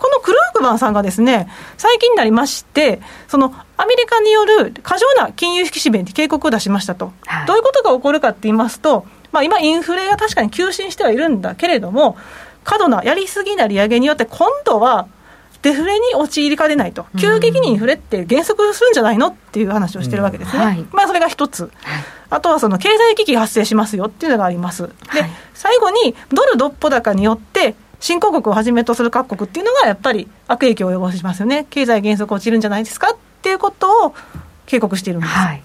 [0.02, 1.48] このクルーグマンさんがですね、
[1.78, 12.16] 最近になりまして、そのアメリカによる過剰な金融引き締めに警告を出しましたと、はい、どういうことが起こるかって言いますと、まあ、今、インフレが確かに急進してはいるんだけれども、
[12.64, 15.06] 過度なやりすぎな利上げによって、今度は
[15.62, 20.66] デフレに陥りかねないと、急激にインフレって減速するんじゃないのっていう話をしてるわけですね、うん。
[20.66, 21.70] はい、まあ、それが一つ、
[22.28, 24.88] あとはその経済危機が発生しますよっていうのがあります。
[24.88, 24.92] で、
[25.54, 34.14] 最後にドルどっぽ高によって新興国をはじめとする各国っていうのがやっぱり悪影響を及ぼしますよね、経済減速落ちるんじゃないですかっていうことを
[34.66, 35.32] 警告しているんです。
[35.32, 35.62] はい、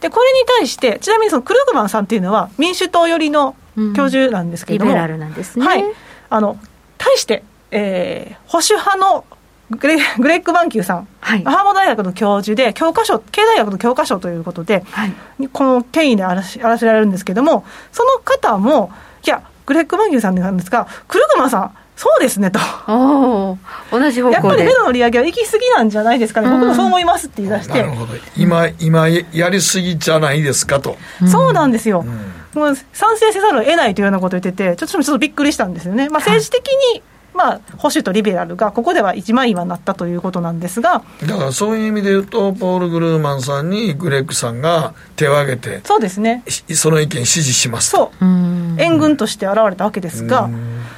[0.00, 3.56] でこれに対して、ちなみにそのクルーグマンさんっていうのは、民主党寄りの
[3.96, 5.66] 教授なんですけれども、うん、なんですね。
[5.66, 5.84] はい、
[6.30, 6.58] あの
[6.96, 9.24] 対して、えー、保守派の
[9.70, 15.12] グレ グレッグ・マンキューさん、はい、ハーバード大学の教授で、教科書、経済学の教科書ということで、はい、
[15.52, 18.92] この権威であらせられるんですけれども、その方も、
[19.26, 22.58] いや、グレッグ・マンキューさんなんですが、クルグマンさん、そうですねと。
[22.88, 27.74] 同じ方向やっぱりフェドの利上げは行き過ぎなんじゃないですかね、僕もそう思いますって言い出して。
[27.74, 28.14] なるほど。
[28.38, 30.96] 今、今やりすぎじゃないですかと。
[31.30, 32.02] そうなんですよ。
[32.54, 36.08] うん、もう賛成せざるを得ないというようなことを言ってて、ちょっとちょっとびっくりしたんですよね。
[36.08, 37.02] まあ政治的に
[37.40, 46.42] まあ、保守とリベラルがここでは一枚岩になったということなんですがだからそういう意味で言うとポール・グルーマンさんにグレッグさんが手を挙げてそうですね。
[46.74, 48.24] その意見支持しますそう。
[48.78, 50.50] 援軍として現れたわけですが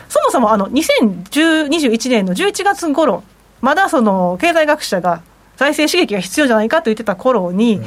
[0.09, 3.22] そもそもあの2021年の11月頃
[3.61, 5.22] まだその経済学者が
[5.57, 7.84] 財政刺激が必要じゃないかと言ってた頃に、うん。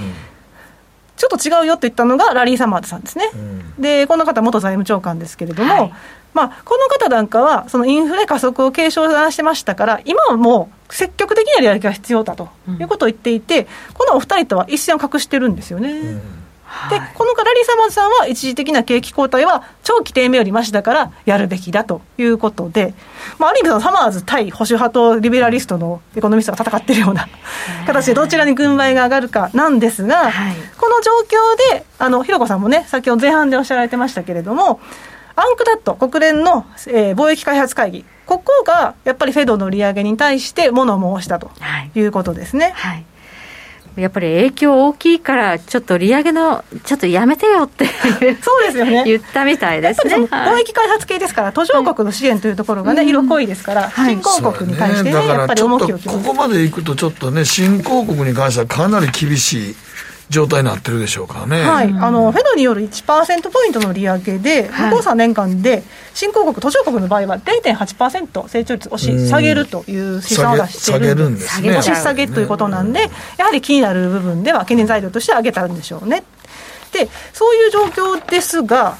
[1.17, 5.93] ちょっと違うよって言ったのがラリー・サマーズさんですね、うん、でこの方、元財務長官ですけれども、はい、
[6.35, 15.91] まあ、この方なんかは、そのインフレ加速を継承してましたから、今はもう積極的な利上げが必要だということを言っていて、うん、このお二人とは一線を画してるんですよね。
[15.91, 16.45] うん。
[16.89, 22.93] で、このラリー・サマーズさんは、一時的な景気後退は長期低迷よりましだからやるべきだということで、
[23.39, 27.29] まあ、ある意味、サマーズ対保守派とリベラリストのエコノミストが戦っているような
[27.85, 30.31] 形で、どちらに軍配が上がるかなんですが、
[30.77, 34.81] この状況で、あの、ひろこさんもね、先ほど前半でおっしゃられてましたけれども、
[35.35, 41.51] アンクダット、国連の、えー、貿易開発会議、ここがやっぱりフェドの利上げに対して物申したと
[41.95, 42.01] い。
[42.01, 42.71] うことですね。
[42.75, 43.05] はい、はい
[43.95, 47.85] やっぱり影響大きいから、ちょっと利上げの、ちょっとやめてよって
[48.43, 49.03] そうですよね。
[49.05, 50.15] 言ったみたいですね。
[50.15, 55.27] 貿易開発系ですから、途上国の支援というところがね、はい、色濃いですから、新興国に対してね、ね。
[55.27, 59.75] やっぱり重きをここまでいくと、ちょっとね、新興国に関してはかなり厳しい。
[60.29, 76.23] 状態になってるでしょうからね、はい、あのフェドによる1%ポイントの利上げで、向こう3年間で、新興国、途上国の場合は0.8%成長率押し下げるという試算を出してるんですね、押し下げということなんで、やはり気になる部分では懸念材料として上げたんでしょうね。
[76.91, 78.97] でそういう状況ですが、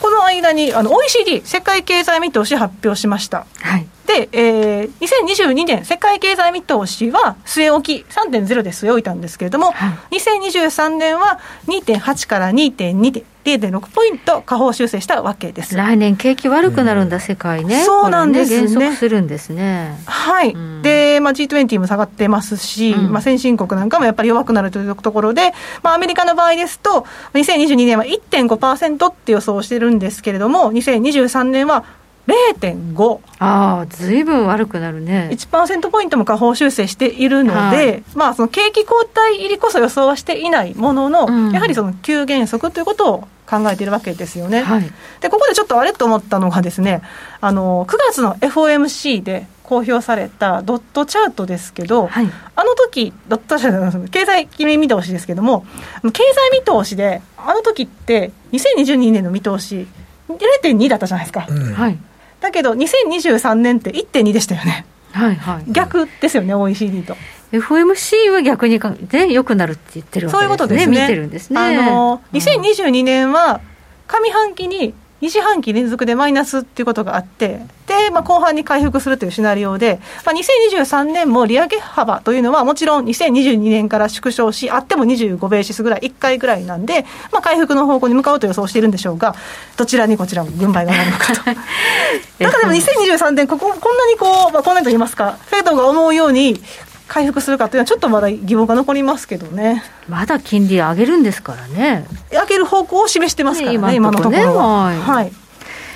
[0.00, 3.46] この間にあの OECD、世界経済見通し発表しました。
[3.60, 11.38] はいで、えー、2022年、世界経済見通しは据え置き、3.0で据え置いたんですけれども、はい、2023年は
[11.68, 15.76] 2.8から2.2で、0.6ポイント下方修正したわけです。
[15.76, 19.96] 来年、景気悪くなるんだ、うん、世界ね、そうなんですね、減速するんですね。
[20.06, 25.52] はい、うん、で、まあ、G20 も下がってますし、うん、まあ、先進国なんかもやっぱり弱くなるというところで、
[25.82, 31.84] まあ、アメリカの場合ですと、2022年は1.5%って予想してるんですけれども、2023年は
[32.30, 35.30] 0.5ああずいぶん悪くなるね。
[35.32, 47.02] 1%ポイントも下方修正しているので、はい、まあその景気後退入りこそ予想はしていないものの、うん、やはりその急減速ということを考えているわけですよね、はい、でここでちょっとあれと思ったのがですね
[47.40, 55.64] あの9月の FOMC で公表されたドットチャートですけど、はい、あの時ドットチャート経済見通しですけども
[56.12, 59.86] 経済見通しであの時って2022年の見通し
[60.28, 61.98] 0.2だったじゃないですか、うん、はい
[62.40, 64.86] だけど2023年って1.2でしたよね。
[65.12, 67.16] はいはい、逆ですよね、OECD と。
[67.52, 68.80] FOMC は逆に
[69.10, 71.60] ね、良くなるって言ってるわけですね、そういうことですね見てるんですね。
[71.60, 73.60] あの2022年は
[74.06, 89.34] 上半期に2四半期連続でマイナスっていうことがあって、で、まあ、後半に回復するというシナリオで、まあ、2023年も利上げ幅というのは、もちろん2022年から縮小し、あっても25ベーシスぐらい、1回ぐらいなんで、まあ、回復の方向に向かうと予想しているんでしょうが、
[89.76, 91.42] どちらにこちらも軍配が上がるのかと。
[91.44, 96.62] だからでも2023年、ここ、こんなにこう、まあ、今年と言いますか、フェードが思うように、
[97.10, 99.82] 回復するかというのは、ちょっとまだ疑問が残りますけどね。
[100.08, 102.06] まだ金利上げるんですからね。
[102.30, 104.84] 上げる方向を示してますからね、ね今のところは。
[104.84, 105.32] はい、はい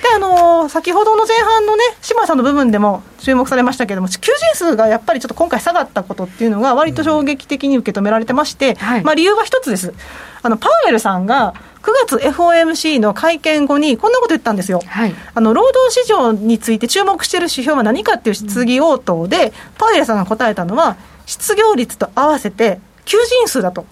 [0.05, 9.93] であの先ほどの前半のね、島田さんの部分でも注目されましたけれども、求人数がやっぱりちょっと今回下がったことっていうのが、割と衝撃的に受け止められてまして、はい、まあ、理由は一つです。
[10.43, 11.55] あのパウエルさんが
[11.85, 23.85] 9月 FOMC の会見後にこんなこと言ったんですよ、はい、あの労働市場について注目している指標は何かっていう質疑応答で、うん、パウエルさんが答えたのは、失業率と合わせて求人数だと。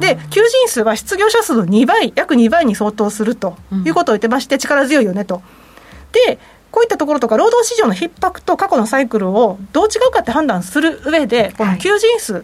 [0.00, 5.42] で、求人数は失業者数の2倍、約2倍に相当するということを言ってまして、力強いよねと。
[6.12, 6.38] で、
[6.70, 12.42] こういったところとか、労働市場の逼迫と過去のサイクルをどう違うかって判断する上で、この求人数っ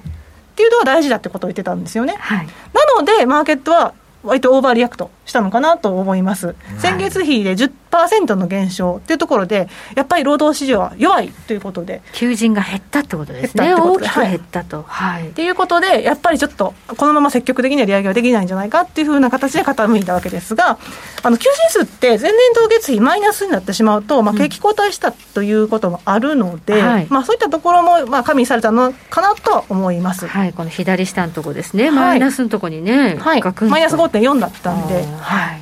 [0.56, 2.16] ていうのは大事だってことを言ってたんですよね。
[2.18, 2.52] はい、な
[2.96, 3.94] ので、マーケットは
[4.24, 5.10] 割と overreact 。
[5.28, 6.54] したのかなと思います。
[6.78, 12.00] 先月比で10%の減少というところで、やっぱり労働市場は弱いということで。
[12.14, 13.74] 求人が減ったってことですね。
[13.74, 14.84] 大きく減ったと。
[14.88, 15.28] はい。
[15.30, 20.78] と、いうことで、やっぱりちょっと、このまま積極的には利上げはできないんじゃないかっていうふうな形で傾いたわけですが、
[21.22, 30.26] あの、求人数って前年同月比マイナスになってしまうと、まあ、景気後退したということもあるので、うんはい、まあ、そういったところも、まあ、加味されたのかなとは思います。
[30.26, 31.90] はい、この左下のところですね。
[31.90, 35.60] マイナスのところにね、はい、マイナス5.4だったんで、はい。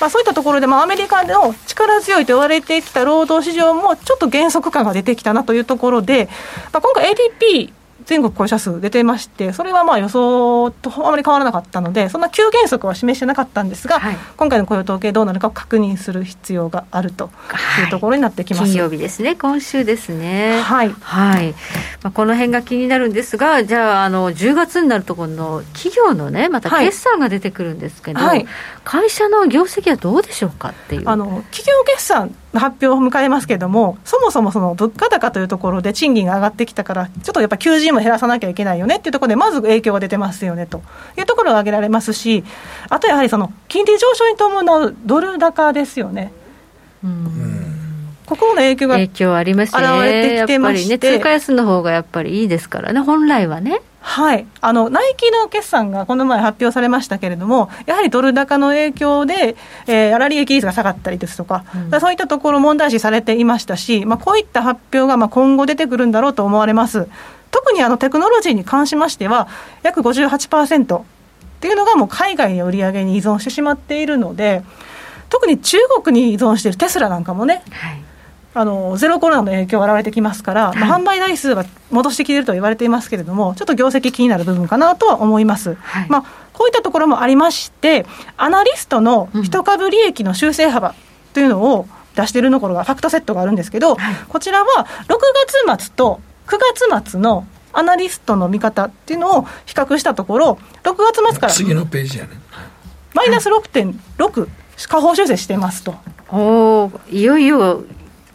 [0.00, 6.28] まあ、そういったところで、まあ、アメリカの力強いと言われてきた労働市場もちょっと減速感が出てきたなというところで、
[6.72, 7.72] まあ、今回 ADP
[8.10, 17.30] 全国雇用者数出てまして、それはまあ予想とあまり変わらなかったので、そんな急減速は示してなかったんですが、はい、今回の雇用統計どうなるかを確認する必要があると
[17.84, 20.60] いうところになってきます、はい、金曜日ですね、今週ですね。
[20.60, 21.52] はい、はい。
[22.02, 28.44] まあ、この辺が気になるんですが、じゃあ、あの10月になると、この企業のね、また決算が出てくるんですけど、はい、
[28.82, 31.02] 会社の業績はどうでしょうかっていう。
[31.08, 40.82] あの企業決算発表を迎えますけれども、そもそもその物価高というところで賃金が上がってきたから、ちょっとやっぱ求人も減らさなきゃいけないよねっていうところで、まず影響が出てますよねと
[41.16, 42.42] いうところが挙げられますし、
[42.88, 46.32] あとやはりその金利上昇に伴うドル高ですよね。
[47.04, 47.70] うん
[48.26, 49.82] ここの影響が影響ありますね。
[49.82, 53.80] 現れてきてまして、ね、通貨安の方がやっぱりいいですからね、本来はね。
[54.02, 67.08] はい、あのナイキの決算がこの前発表されましたけれども、やはりドル高の影響で、えー、粗利益率が下がったりですとか、うん、そういったところ問題視されていましたし、まあ、こういった発表がまあ今後出てくるんだろうと思われます。
[67.50, 69.48] 特にあのテクノロジーに関しましては、
[69.82, 71.02] 約58%っ
[71.60, 74.62] ていうのがもう海外の売り上げに依存してしまっているので、
[75.28, 78.09] 特に中国に依存しているテスラなんかもね、はい
[78.52, 85.74] あのゼロコロナの影響が現れてきますから、はい、まあ、販売台数は戻してきていると言われていますけれども、ちょっと業績気になる部分かなとは思います。
[85.74, 86.22] はい、まあ、
[86.52, 90.94] こういったところもありまして、アナリストの一株利益の修正幅
[91.32, 91.86] というのを
[92.16, 95.16] 出しているところが、ファクトセットがあるんですけど、はい、こちらは6
[95.66, 96.58] 月末と9
[96.92, 102.30] 月末のアナリストの見方っていうのを比較したところ、6月末から次のページやね。
[103.14, 105.94] マイナス6.6、下方修正してますと。
[106.32, 107.84] おいよいよ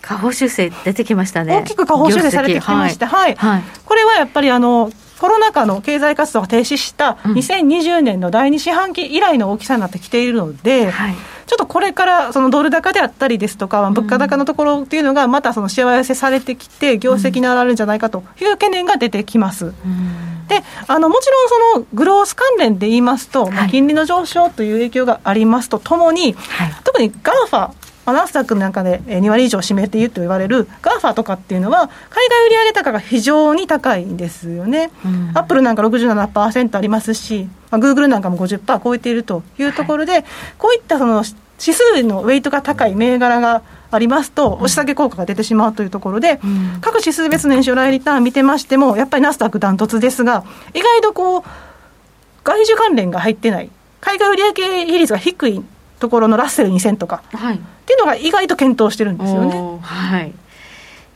[0.06, 1.58] 下方修正出てきましたね。
[1.58, 11.16] 大きく下方修正されてきてまして、はい、はい、これはやっぱりあの、コロナ禍の経済活動が停止した2020年の第2四半期以来の大きさになってきているので、はい、
[11.47, 19.74] ちょっとこれからそのドル高であったりですとか、物価高のところっていうのが、またそのしわ寄せされてきて、業績に上がるんじゃないかという懸念が出てきます。
[20.47, 27.72] であのもちろんそのグロース関連で言いますと、はい、金利の上昇という影響がありますとともに、はい、特に GAFA
[28.06, 34.91] まあ、ナスダックなんかで2割以上占めていると言われる GAFA とかっていうのは、海外売上高が非常に高いんですよね。
[35.34, 40.26] アップルなんか67%ありますし、まあ、グーグルなんかも50%超えているというところで、はい、
[40.58, 41.24] こういったその
[41.60, 50.43] 指数のウェイトが高い銘柄がありますと、押し下げ効果が出てしまうというところで、うん、各指数別年初来リターン見てましても、やっぱりナスダックダントツですが、
[50.74, 51.43] 意外とこう、
[52.43, 53.70] 外需関連が入ってない、
[54.01, 55.64] 海外売上比率が低い
[56.00, 59.80] ところのラッセル2000とか、はい、っていうのが意外と検討してるんですよね。
[59.82, 60.34] はい。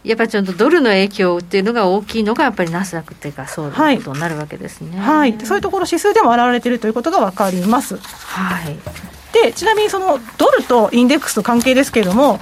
[0.04, 7.98] やっぱりちょっとドルの影響っていうのが大きいのが、やっぱりナスダックっていうか、そういうことになるわけですね、はい、はい、そういうところ、指数でも表れているということが分かります。
[7.98, 8.78] はい、
[9.34, 12.40] でちなみにそのドルとインデックスの関係ですけれども、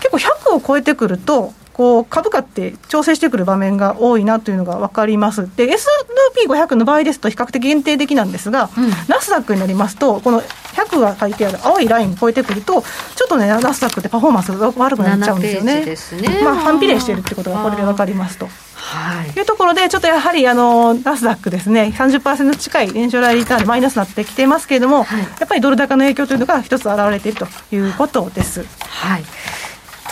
[0.00, 5.48] 結構100を超えてくると、こう株価って調整してくる場面が多いなというのが分かります。
[5.56, 15.50] で、S&P500 の場合ですと比較的限定的なんですが、うん、ナスダックになりますと、この100が書いてある青いラインを超えてくると、ちょっとね、ナスダックってパフォーマンスが悪くなっちゃうんで
[15.96, 16.28] すよね。
[16.28, 18.48] ねまあ、反比例しているってことがこれで分かりますと。
[18.76, 28.64] はい、いうところで、ちょっとやはりあのナスダックですね、30%近い年初来リターンでマイナスになってきていますけれども、はい、やっぱりドル高の影響というのが一つ現れているということです。
[28.86, 29.24] はい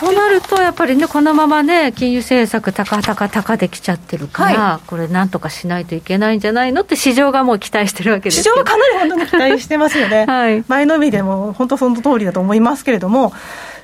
[0.03, 13.33] となると、やっぱりね、このままね、金融政策、高高高できちゃってるから、はい、これ、なんとかしないといけないんじゃないのって、市場がもう期待してるわけです市場はかなり本当に期待してますよね、 はい、前のみでも本当、その通りだと思いますけれども、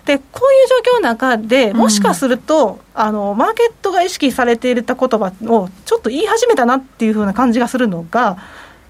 [0.06, 8.38] でこういう状況の中で、もしかすると、うん、あのマーケットが意識されていた言葉をちょっと言い始めたなっていうふうな感じがするのが、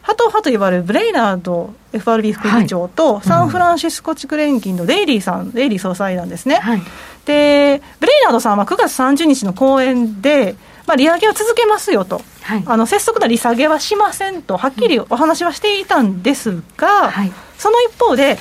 [0.10, 6.56] ハト派と言われるブレイナード FRB 副議長と、サンフランシスコ地区連銀のデイリーさん、デイリー総裁なんですね。
[6.56, 6.82] はい、
[7.26, 10.56] で、ブレイナードさんは9月30日の講演で、
[10.88, 18.40] まあ、利上げは続けますよと、はい、あの拙速な利下げはしませんと、はっきりお話はしていたんですが、はい、その一方で、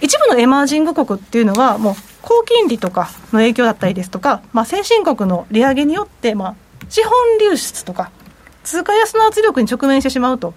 [0.00, 6.54] 一部のエマージング国っていうのは、もう高金利とかの影響だったりですとか、まあ、先進国の利上げによって、まあ、
[6.88, 8.10] 資本流出とか、
[8.64, 10.54] 通貨安の圧力に直面してしまうと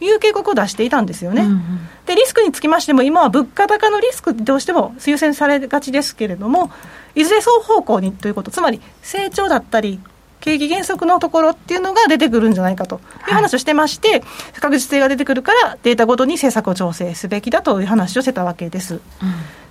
[0.00, 1.42] いう警告を出していたんですよね。
[1.42, 6.70] うんうん、でリスクにつきましても、今は物価高のリスクどうしても優先されがちですけれども、
[7.14, 10.00] いずれ双方向にということ、つまり成長だったり、
[10.40, 14.22] 景気減速のところっていうのが出てくるんじゃないかという話をしてまして、はい、
[14.60, 18.94] 確実性が出てくるから、データごとに政策を調整すべきだという話をしてたわけです。
[18.94, 19.00] うん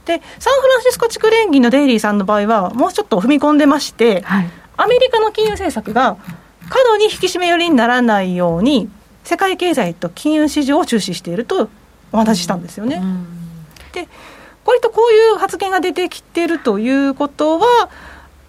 [0.05, 6.17] でサンフランシスコ地区連銀のデイリーさんの場合は、もうちょっと踏み込んでまして、はい、アメリカの金融政策が
[6.69, 8.88] 過度に引き締め寄りにならないように、
[9.26, 11.69] 世界経済と金融市場を注視していると
[12.11, 13.01] お話ししたんですよね。
[13.91, 14.07] で
[14.63, 17.89] 割とこういう発言が出てきているということは、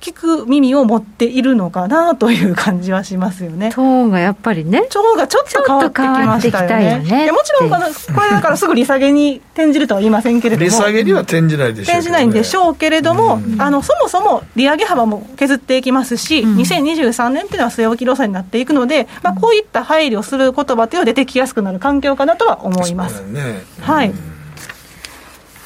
[0.01, 3.71] 聞く耳を持っているのかなという感じはしますよね。
[3.71, 4.87] トーンがやっぱりね。
[4.91, 6.99] トーンがちょっと変わってきましたよね。
[6.99, 10.65] よねもちろんこの、これだからすぐ利下げに転じるとは言いませんけれども。
[10.67, 23.23] 利下げには転じないでしょう、ね、転じないんでしょうけれども、あの、そもそも利上げ幅も削っていきますし、うん、2023年っていうのは据え置き路線になっていくので、まあ、こういった配慮する言葉というのは出てきやすくなる環境かなとは思います。
[23.23, 24.13] ね、はい。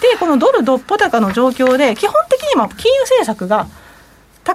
[0.00, 3.66] で、このドルどっぽ高の状況で、基本的には金融政策が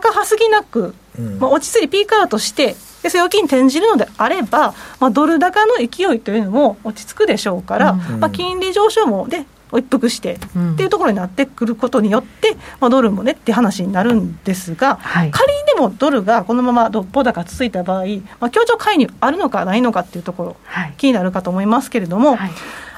[0.05, 9.45] 高はすぎなく、うん、まあ、落ち着いてピークアウトして、で据え置きに転じるのであれば、まあ、ドル高の勢いというのも落ち着くでしょうから、うん、まあ、金利上昇もで
[9.77, 18.05] 一服して、うん、っていうところになってくることによって、まあ、ドルもねって話になるんですが、はい、仮にでもドルがこのままどっぽ高続いた場合、
[18.39, 22.51] まあ、協調介入あるのかないのかっていうところ、はい、気になるかと思いますけれども、はい、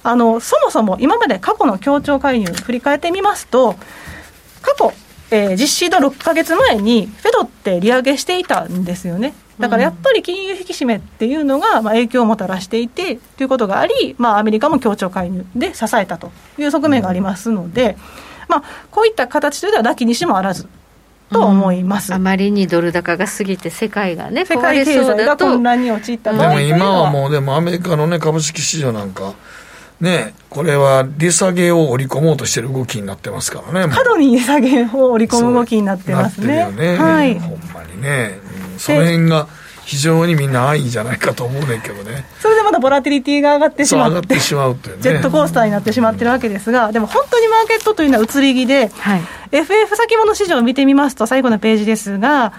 [0.03, 3.75] あのそもそも今まで過去の協調介入振り返ってみますと
[4.61, 4.93] 過去
[5.29, 9.33] えー、実施の6か月前に、フェドって利上げしていたんですよね。
[9.59, 17.97] だからやっぱり金融引き締めっていうのが、まあ、影響をもたらしていてということがあり、まあ、アメリカも協調介入で支えたという側面がありますので、
[18.47, 20.67] まあ、こういった形というのは、なきにしもあらず。
[21.29, 29.33] と思います、うん、あまりにドル高が過ぎて、世界がね、世界経済が混乱に陥ったでも今はもう、でもアメリカの、ね、株式市場なんか、
[29.99, 33.93] ね、これは利下げを織り込もうとしてる動きになってますからね。
[33.93, 36.57] 過度に利下げを織り込む動きになってますね。
[36.57, 36.97] なってるよね。
[36.97, 37.39] はい。
[37.39, 38.39] ほんまにね。
[38.73, 39.47] うん、その辺が
[39.85, 42.25] 非常にみんな愛いんじゃないかと思うねんけどね。
[42.41, 44.09] それでまたボラティリティが上がってしまって。
[44.09, 45.01] 上がってしまうというね。
[45.01, 49.21] ジェットコースターになってしまってるわけですが、でも本当にマーケットというのは移り気で、はい、
[49.51, 52.53] FF 先物市場を見てみますと、最後のページですが、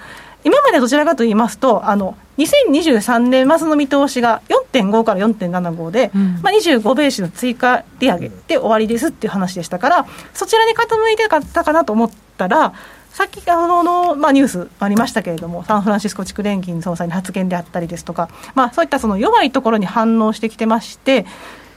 [0.49, 12.73] 今までどちらかと言いますと、あの2023年末の見通しが4.5から4.75で、うん、まあ、25ベースの追加利上げで終わりですっていう話でしたから、そちらに傾いてかったかなと思ったら、
[13.11, 21.27] さっきあのの、まあ、ニュースありましたけれども、サンフランシスコ地区連銀総裁の発言であったりですとか、まあ、そういったその弱いところに反応してきてまして、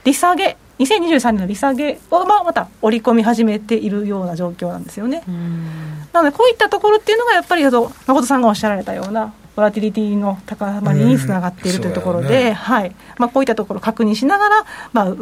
[0.04, 5.22] 利下げ、2023年の利下げをまあまた織り込み始めているような状況なんですよね。
[6.12, 15.14] なので、こういったところっていうのが、やっぱり誠さんがおっしゃられたような、ボラティリティの高まりにつながっているというところで、ね、はいまあ、こういったところを確認しながら、まあ、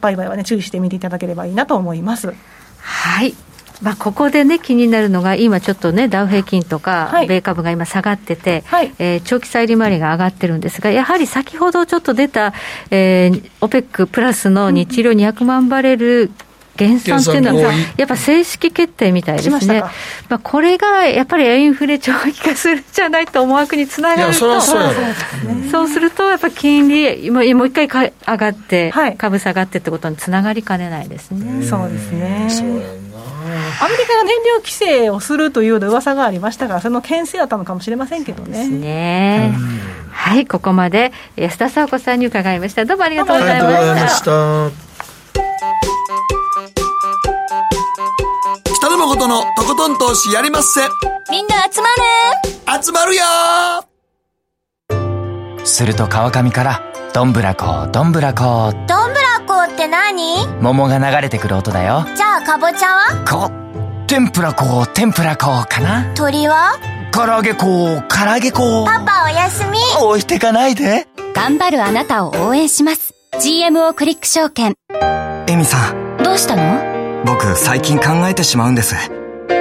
[0.00, 2.34] 売買は、ね、注意してみていただければいいなと思います。
[2.78, 3.34] はい
[3.84, 12.54] まあ、ここでね、気になるのが、今ちょっとね、ダウ平均とか、米株が今下がってて、はい、えー、長期債利回りが上がってるんですが、やはり先ほどちょっと出た、
[12.90, 16.30] えー、オペックプラスの日量200万バレル
[16.76, 19.82] 減産っていうのは、やっぱ正式決定みたいですね。
[20.28, 31.64] まあ、これがやっぱりインフレ長期化するんじゃないと思惑につながると、そうすると、やっぱ金利、もう一回上がって、はい、株下がってってことにつながりかねないですね。
[31.64, 32.48] そうですね。
[33.44, 38.68] アメリカが燃料規制をするというような噂がありましたからその牽制だったのかもしれませんけどね。
[38.68, 39.54] ね。
[40.10, 40.46] はい。
[40.46, 42.84] ここまで安田佐和子さんに伺いました。
[42.84, 44.70] どうもありがとうございました。
[48.76, 50.80] 北野誠のとことん投資やりまっせ。
[51.30, 51.88] みんな集ま
[52.76, 53.22] る集まるよ。
[55.64, 56.82] すると川上から
[57.14, 58.72] どんぶらこどんぶらこ。
[58.86, 59.23] どんぶら
[59.54, 60.48] こって何？
[60.60, 62.04] 桃が流れてくる音だよ。
[62.16, 63.24] じゃあかぼちゃは？
[63.24, 63.52] こ
[64.08, 66.12] 天ぷらこ天ぷらこかな。
[66.14, 66.76] 鳥は？
[67.12, 69.78] 唐揚げこ唐揚げこパパおやすみ。
[70.02, 71.06] 置いてかないで。
[71.34, 73.14] 頑張るあなたを応援します。
[73.40, 74.74] GMO クリック証券。
[75.46, 76.16] エミさん。
[76.24, 77.22] どうしたの？
[77.24, 78.96] 僕最近考えてしまうんです。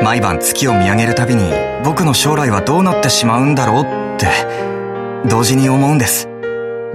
[0.01, 1.43] 毎晩月を見上げるたびに
[1.85, 3.85] 僕の将来はどうなってしまうんだろうっ
[4.17, 4.27] て
[5.29, 6.27] 同時に思うんです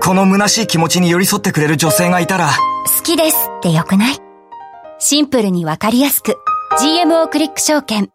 [0.00, 2.50] この虚しい気持ちに寄り添ってくれる女性がいたら
[2.96, 4.16] 好きですってよくない？
[4.98, 6.36] シンプルにわかりやすく
[6.80, 8.10] GMO クリック証券。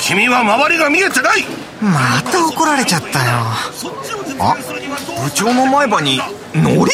[0.00, 1.44] 君は周りが見えてない！
[1.80, 3.24] また怒られちゃったよ。
[4.40, 4.56] あ
[5.24, 6.18] 部長の前歯に
[6.54, 6.90] ノリ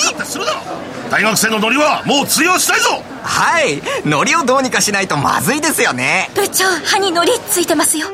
[1.11, 3.03] 大学生のノリはもう通用したいぞ！
[3.23, 6.31] はいノリをどうにかしないとまずいですよね。
[6.35, 8.09] 部長歯にノリついてますよ。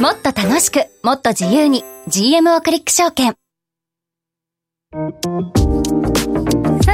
[0.00, 3.36] もっと楽しくもっと自由に GMO クリック証券
[4.94, 5.63] Thank you.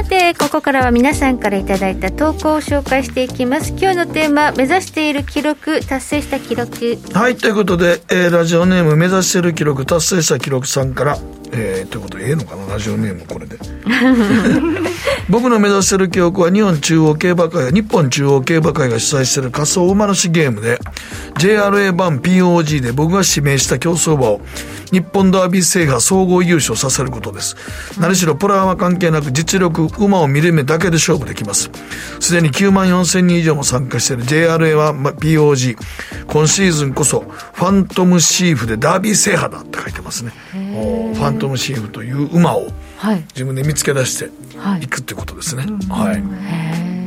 [0.01, 3.73] さてここからは皆さんからいただいた投稿を紹介していきます。
[3.73, 6.97] 今日のテーマ目指している記録達成した記録。
[7.13, 11.19] はいということで、えー、ラジオネーム目指している記録達成した記録さんから
[11.53, 12.67] えー、ということでええのかな？
[12.75, 13.59] ラジオネームこれで。
[15.29, 20.79] 僕の目指している記憶は日本中央競馬会日本中央競馬会が主催している仮想馬主ゲームで
[21.39, 24.41] JRA 版 POG で僕が指名した競走馬を
[24.91, 27.57] 日本ダービー制覇総合優勝させることです。
[28.01, 31.71] 何しろプラは関係なく実力、馬を見る目だけで勝負できます。
[32.21, 35.77] すでに9万4千人以上も参加している JRA は POG。
[36.27, 40.33] 今シーズンこそファントムシーフでダービー制覇だって書いてますね。
[40.53, 42.69] ファントムシーフという馬を
[43.35, 44.31] 自分で見つけ出して
[44.83, 45.67] いくってことですね。
[45.89, 46.13] はい。
[46.13, 47.01] はい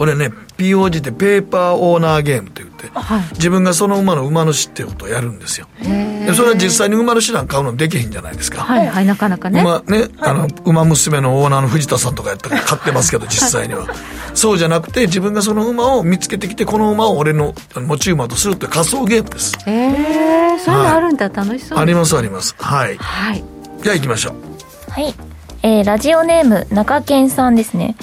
[0.00, 5.66] これね POG ってペーパーオーナーゲームといって、はい、自分がその馬の馬主っていうことをやるんですよ。
[5.80, 8.62] でそれは実際に馬主なん買うのできへんじゃないですか。
[8.62, 9.60] はいはいなかなかね。
[9.60, 13.86] 馬ねあの馬娘のオーナーの藤田さんとかやったら買ってますけど実際には。
[14.34, 19.56] そうじゃなくて自分がその馬を見つけてきてこの馬を俺の持ち馬とするって仮想ゲームです。
[19.66, 22.54] へえそういうのあるんだ、はい、楽しそうありますあります。
[22.58, 23.44] はい、はい、
[23.82, 24.90] じゃあ行きましょう。
[24.92, 25.14] はい。
[25.62, 27.94] えー、ラジオネーム中堅さんですね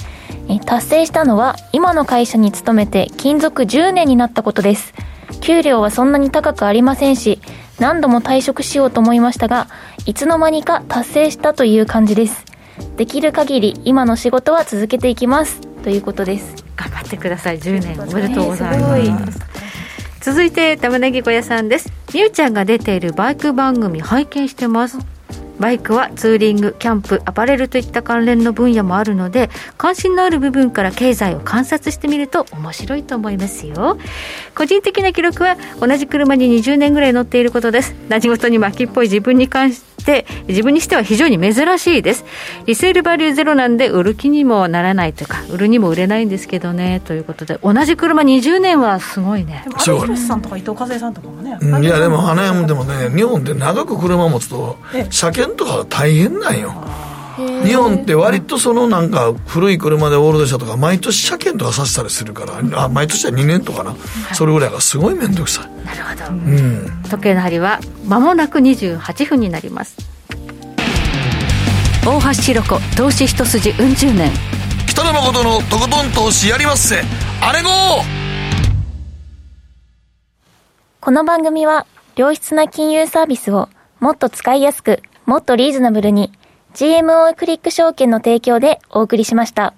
[0.64, 4.94] 達成したのは今の会社に勤めて勤続10年になったことです。
[5.40, 7.40] 給料はそんなに高くありませんし
[7.78, 9.68] 何度も退職しようと思いましたが
[10.06, 12.44] いつの間にか達成したという感じです。
[12.96, 15.60] できる限り今の仕事は続けていきます。
[15.84, 16.64] ということです。
[16.76, 17.58] 頑張ってください。
[17.58, 18.00] 10年。
[18.00, 19.40] おめでとうございます、
[20.20, 21.92] 続いて玉ねぎ小屋さんです。
[22.14, 24.98] みゆちゃんが出ているバイク番組拝見してます
[25.58, 33.98] バイクはツーリング、キャンプ、アパレルといった関連の分野もあるので、関心のある部分から経済を観察してみると面白いと思いますよ。
[34.54, 37.94] 個人的な記録は同じ車に20年ぐらい乗っていることです。
[38.08, 39.88] 何事にも秋っぽい自分に関して、
[40.48, 42.24] 自分にしては非常に珍しいです。
[42.66, 49.64] リセールバリューゼロなんで売る気にもならないというか、売るにも売れないんですけどね、ということで、同じ車20年はすごいね。
[49.86, 51.58] 有吉さんとか伊藤和恵さんとかもね。
[51.82, 54.76] いや、でも花山でもね、日本で長く車持つと、
[55.10, 56.74] 車検とか大変なんよ
[57.64, 63.94] 日本って割とそのなんか古い車でオールド車とか毎年車検とかさせたりするからあ毎年は2年とかな、
[64.34, 65.84] それぐらいがすごい面倒くさい。
[65.84, 69.96] なるほど、うん、時計の針は間もなく28分になります。
[72.04, 74.32] 大橋ひろ子投資一筋うん十年。
[74.86, 77.02] 北野誠のとことん投資やりまっせ。
[77.40, 77.68] あれご
[81.00, 81.86] この番組は
[82.16, 83.68] 良質な金融サービスを
[84.00, 86.32] もっと使いやすくもっとリーズナブルに
[86.74, 89.74] GMO クリック証券の提供でお送りしました。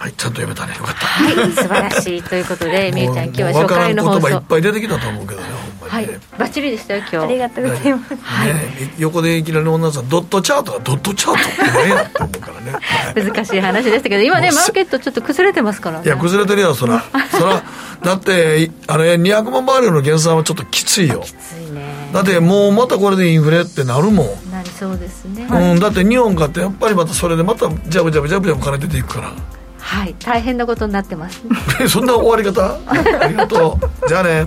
[0.00, 0.74] はい、ちゃんと読めたね。
[0.78, 1.06] よかった。
[1.06, 2.22] はい、素晴らしい。
[2.22, 4.30] ということで、 みゆちゃん、今日は初回の放送。
[4.30, 5.46] いっぱい出てきたと思うけどね、
[5.80, 6.12] ほんまに、ね。
[6.12, 7.16] はい、バッチリでしたよ、今日。
[7.18, 8.16] ありがとうございます。
[8.22, 8.50] はい。
[8.98, 12.72] 横でいきなり女さん、ドットチャートがドットチャートって何やと思うからね。
[12.72, 17.04] はい、難しい話でしたけど、今ね、マーケットちょっと崩れてますから、ね、いや、崩れてるよ、そら。
[17.30, 17.62] そら、
[18.02, 21.20] だって、あれ、200万バーレルの減産はちょっときついよ。
[21.20, 22.08] きついね。
[22.14, 24.49] だってもうまたこれでインフレってなるもん
[24.80, 29.32] そうですね、うん、だって日本かってやっぱりまたそれでまたジャブジャブジャブジャブ金出ていくから。
[29.78, 31.42] はい大変なことになってます。
[31.88, 32.78] そんな終わり方？
[33.20, 34.08] ありがとう。
[34.08, 34.46] じゃあね